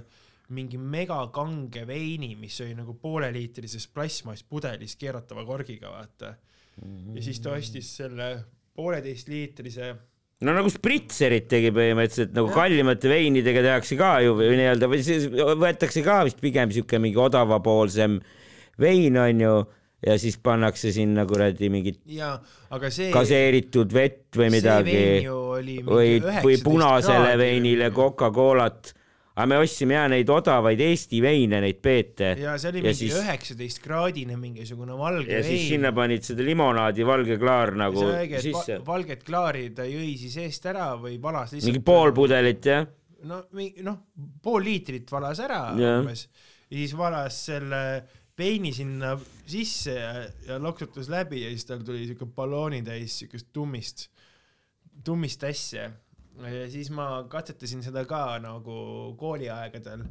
[0.55, 6.35] mingi megakange veini, mis oli nagu pooleliitrises plastmasspudelis keeratava korgiga, vaata.
[7.15, 8.29] ja siis ta ostis selle
[8.77, 9.95] pooleteistliitrise
[10.45, 15.25] no nagu spritserit tegi põhimõtteliselt nagu kallimate veinidega tehakse ka ju või nii-öelda või siis
[15.33, 18.19] võetakse ka vist pigem siuke mingi odavapoolsem
[18.77, 19.55] vein onju
[20.05, 22.35] ja siis pannakse sinna kuradi mingit ja,
[22.73, 28.93] aga see gaseeritud vett või midagi või, või 19 punasele veinile Coca-Colat.
[29.37, 32.31] Aga me ostsime ja neid odavaid Eesti veine, neid peete.
[32.41, 35.67] Ja see oli ja mingi siis- üheksateist kraadine mingisugune valge ja siis vein.
[35.75, 38.79] sinna panid seda limonaadi valge klaar nagu et sisse.
[38.79, 38.85] va-.
[38.87, 42.87] valget klaari ta jõi siis eest ära või valas lihtsalt mingi pool pudelit jah.
[43.29, 44.07] no mingi noh
[44.41, 46.27] pool liitrit valas ära umbes.
[46.71, 47.83] Ja siis valas selle
[48.37, 49.13] veini sinna
[49.45, 54.09] sisse ja, ja loksutas läbi ja siis tal tuli siuke balloonitäis siukest tummist
[55.05, 55.91] tummist asja
[56.45, 58.77] ja siis ma katsetasin seda ka nagu
[59.17, 60.05] kooliaegadel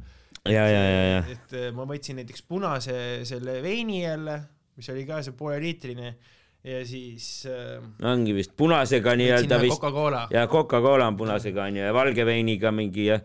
[0.47, 1.23] ja, ja, ja, ja.
[1.31, 2.97] et ma võtsin näiteks punase
[3.27, 4.41] selle veini jälle
[4.77, 6.11] mis oli ka see pooleliitrine
[6.67, 9.87] ja siis äh, ongi vist punasega nii-öelda vist
[10.33, 13.23] ja Coca-Cola on punasega onju ja valge veiniga mingi jah.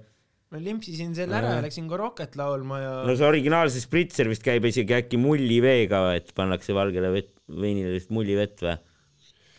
[0.52, 4.64] ma limpsisin selle ära ja läksin Koroket laulma ja no see originaalse spritser vist käib
[4.68, 8.78] isegi äkki mulliveega, et pannakse valgele vett, veinile vist mullivett või?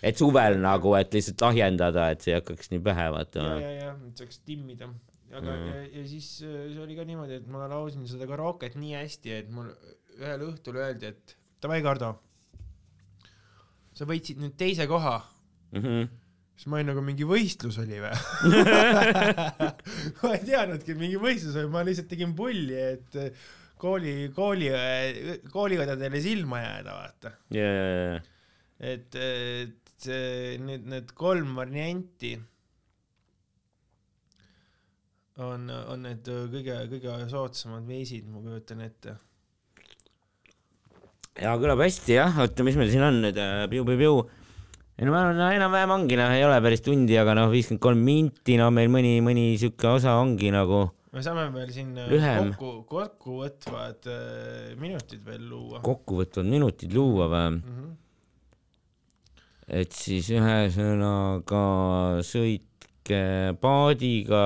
[0.03, 3.53] Et suvel nagu, et lihtsalt ahjendada, et see ei hakkaks nii pähe ja, vaatama.
[3.61, 4.91] ja, ja et saaks timmida
[5.33, 5.61] aga Mm.
[5.65, 9.31] ja, ja siis äh, see oli ka niimoodi, et ma laulsin seda Koroket nii hästi,
[9.39, 9.71] et mul
[10.19, 11.33] ühel õhtul öeldi, et
[11.63, 12.11] davai, Kardo,
[13.97, 15.21] sa võitsid nüüd teise koha
[15.73, 16.03] Mhm.
[16.53, 18.13] siis ma olin nagu mingi võistlus oli või
[20.21, 23.17] ma ei teadnudki, et mingi võistlus oli, ma lihtsalt tegin pulli, et
[23.81, 24.69] kooli, kooli,
[25.53, 27.33] kooliõdedele silma jääda, vaata.
[27.57, 28.21] ja, ja, ja,
[28.93, 29.17] et,
[30.03, 32.33] et see- need, need kolm varianti
[35.41, 39.15] on, on need kõige, kõige soodsamad veisid, ma kujutan ette.
[41.41, 43.39] ja kõlab hästi jah, oota, mis meil siin on nüüd,
[43.71, 44.19] piu-piu-piu.
[44.99, 47.81] ei no ma arvan, no enam-vähem ongi noh, ei ole päris tundi, aga noh, viiskümmend
[47.81, 52.53] kolm minti, no meil mõni, mõni sihuke osa ongi nagu me saame veel siin Lühem.
[52.57, 54.07] kokku, kokkuvõtvad
[54.81, 55.81] minutid veel luua.
[55.85, 57.49] kokkuvõtvad minutid luua või?
[57.57, 57.91] Mm -hmm.
[59.67, 61.61] Et siis ühesõnaga
[62.25, 63.21] sõitke
[63.61, 64.43] paadiga,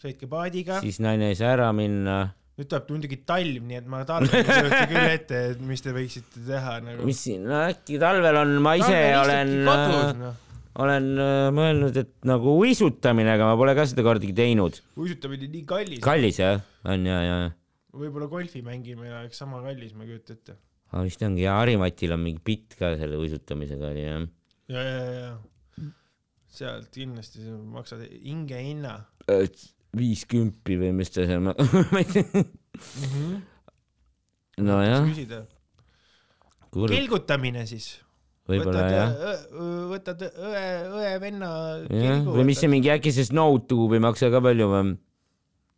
[0.00, 2.20] sõitke paadiga, siis naine ei saa ära minna.
[2.60, 5.94] nüüd tuleb muidugi talv, nii et ma talvel ei kujuta küll ette, et mis te
[5.96, 7.08] võiksite teha nagu.
[7.08, 10.42] mis siin, no äkki talvel on, ma ise olen, kodus, noh.
[10.84, 14.82] olen äh, mõelnud, et nagu uisutamine, aga ma pole ka seda kordagi teinud.
[15.00, 16.02] uisutamine nii kallis.
[16.04, 17.38] kallis jah, on ja, ja,
[17.96, 20.58] võib-olla golfi mängimine oleks sama kallis, ma ei kujuta ette.
[20.92, 24.28] aga vist ongi ja Harimatil on mingi bitt ka selle uisutamisega oli jah.
[24.70, 25.30] ja, ja, ja.
[26.50, 28.94] sealt kindlasti sa maksad hingehinna
[29.96, 31.42] viis kümpi või mis ta seal,
[31.92, 32.24] ma ei tea.
[32.30, 33.40] -hmm.
[34.66, 35.08] nojah,
[36.70, 37.98] kelgutamine siis.
[38.50, 39.14] võib-olla jah.
[39.90, 40.64] võtad õe,
[41.86, 42.34] jah, kelgu.
[42.38, 44.94] või mis see mingi äkki see Snowtube ei maksa ka palju või?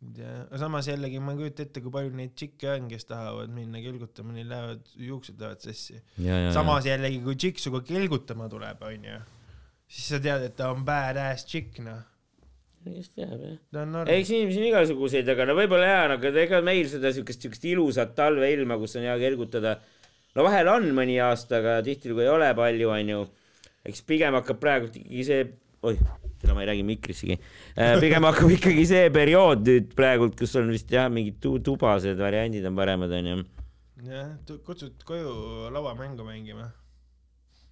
[0.03, 3.81] Aga samas jällegi ma ei kujuta ette, kui palju neid tšikke on, kes tahavad minna
[3.83, 5.99] kelgutama, neil lähevad, juuksed lähevad sassi.
[6.17, 9.19] ja, ja, samas jällegi, kui tšikk sinuga kelgutama tuleb, onju,
[9.87, 12.01] siis sa tead, et ta on badass tšikk, noh.
[12.83, 14.01] kes teab jah.
[14.15, 18.15] eks inimesi on igasuguseid, aga no võib-olla jaa, aga ega meil seda siukest, siukest ilusat
[18.17, 19.77] talveilma, kus on hea kergutada.
[20.35, 23.23] no vahel on mõni aasta, aga tihtilugu ei ole palju, onju.
[23.87, 25.47] eks pigem hakkab praegu ikkagi see,
[25.83, 26.03] oih,
[26.43, 27.37] ega ma ei räägi mikrissegi.
[28.01, 32.65] pigem hakkab ikkagi see periood nüüd praegult, kus on vist jah, mingid tu- tubased variandid
[32.67, 33.37] on paremad, onju.
[34.09, 34.33] jah,
[34.67, 36.71] kutsud koju lauamängu mängima.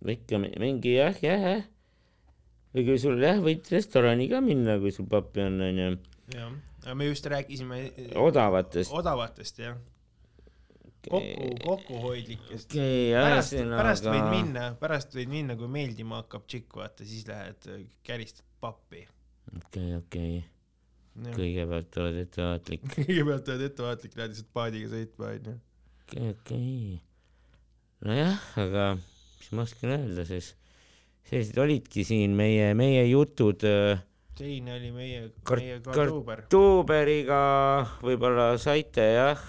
[0.08, 1.64] ikka mi- mingi jah, jah, jah.
[2.74, 5.90] või kui sul jah, võid restorani ka minna, kui sul pappi on, onju.
[6.34, 6.52] jah,
[6.86, 8.92] aga me just rääkisime odavatest.
[8.96, 9.76] odavatest, jah.
[11.10, 12.70] kokku, kokkuhoidlikest.
[12.72, 14.36] okei, pärast, pärast võid ühesõnaga.
[14.36, 19.06] minna, pärast võid minna, kui meeldima hakkab tšikk, vaata, siis lähed äh, käristad pappi.
[19.58, 20.36] okei, okei,
[21.32, 22.86] kõigepealt oled ettevaatlik.
[22.98, 25.58] kõigepealt oled ettevaatlik, lähed lihtsalt paadiga sõitma, onju.
[26.04, 27.02] okei, okei.
[28.10, 30.54] nojah, aga mis ma oskan öelda siis,
[31.30, 34.02] sellised olidki siin meie, meie jutud äh,
[34.42, 36.46] selline oli meie, meie kart- kartuuber.
[36.52, 37.42] Tuuberiga,
[38.02, 39.42] võib-olla saite jah,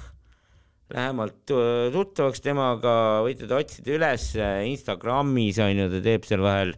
[0.92, 4.26] lähemalt tu- tuttavaks temaga, võite ta otsida üles
[4.68, 6.74] Instagramis on ju, ta teeb seal vahel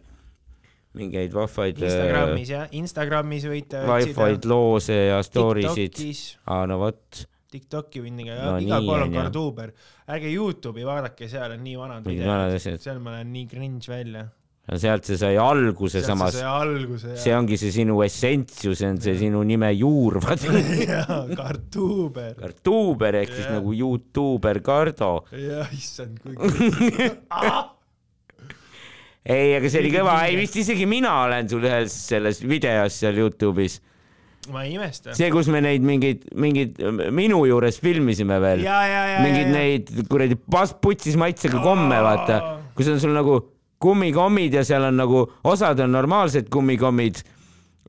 [0.95, 5.99] mingeid vahvaid Instagramis jah, Instagramis võite vahvaid loose ja story sid.
[6.47, 9.69] Aa, no vot, Tiktoki võin ka No igal pool on, kartuuber.
[10.11, 12.81] ärge Youtube'i vaadake, seal on nii vanad videod.
[12.83, 14.25] seal ma näen nii cringe välja.
[14.65, 16.39] Sealt see sai alguse samas
[17.13, 20.49] see, ongi see sinu essents ju, see on see sinu nime juur, vaata.
[20.89, 22.33] jaa, kartuuber.
[22.39, 23.59] kartuuber ehk siis Jah.
[23.59, 25.11] nagu Youtuber Kardo.
[25.37, 26.33] jah, issand, kui
[29.35, 33.21] ei, aga see oli kõva, ei vist isegi mina olen sul ühes selles videos seal
[33.21, 33.77] Youtube'is.
[34.49, 35.13] ma ei imesta.
[35.13, 36.81] see, kus me neid mingeid, mingeid
[37.13, 38.65] minu juures filmisime veel.
[38.65, 40.41] ja, ja, ja, mingeid neid kuradi
[40.81, 43.43] putsis maitsega komme, vaata, kus on sul nagu
[43.81, 47.21] kummikommid ja seal on nagu, osad on normaalsed kummikommid,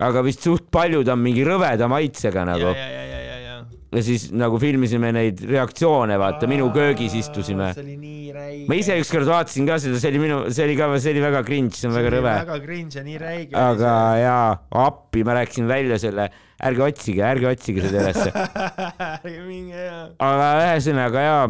[0.03, 3.57] aga vist suht paljud on mingi rõveda maitsega nagu ja, ja, ja, ja, ja.
[3.97, 7.71] ja siis nagu filmisime neid reaktsioone, vaata, minu köögis istusime.
[7.77, 8.67] see oli nii räige.
[8.69, 11.45] ma ise ükskord vaatasin ka seda, see oli minu, see oli ka, see oli väga
[11.47, 12.35] cringe, see on väga rõve.
[12.43, 13.55] väga cringe ja nii räige.
[13.63, 14.49] aga jaa,
[14.87, 16.29] appi, ma rääkisin välja selle,
[16.67, 18.35] ärge otsige, ärge otsige seda ülesse.
[19.23, 20.03] ärge minge ja.
[20.29, 21.47] aga ühesõnaga jaa,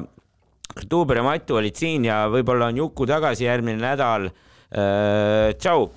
[0.84, 4.28] Tuuber ja Matu olid siin ja võib-olla on Juku tagasi järgmine nädal.
[5.56, 5.90] tšau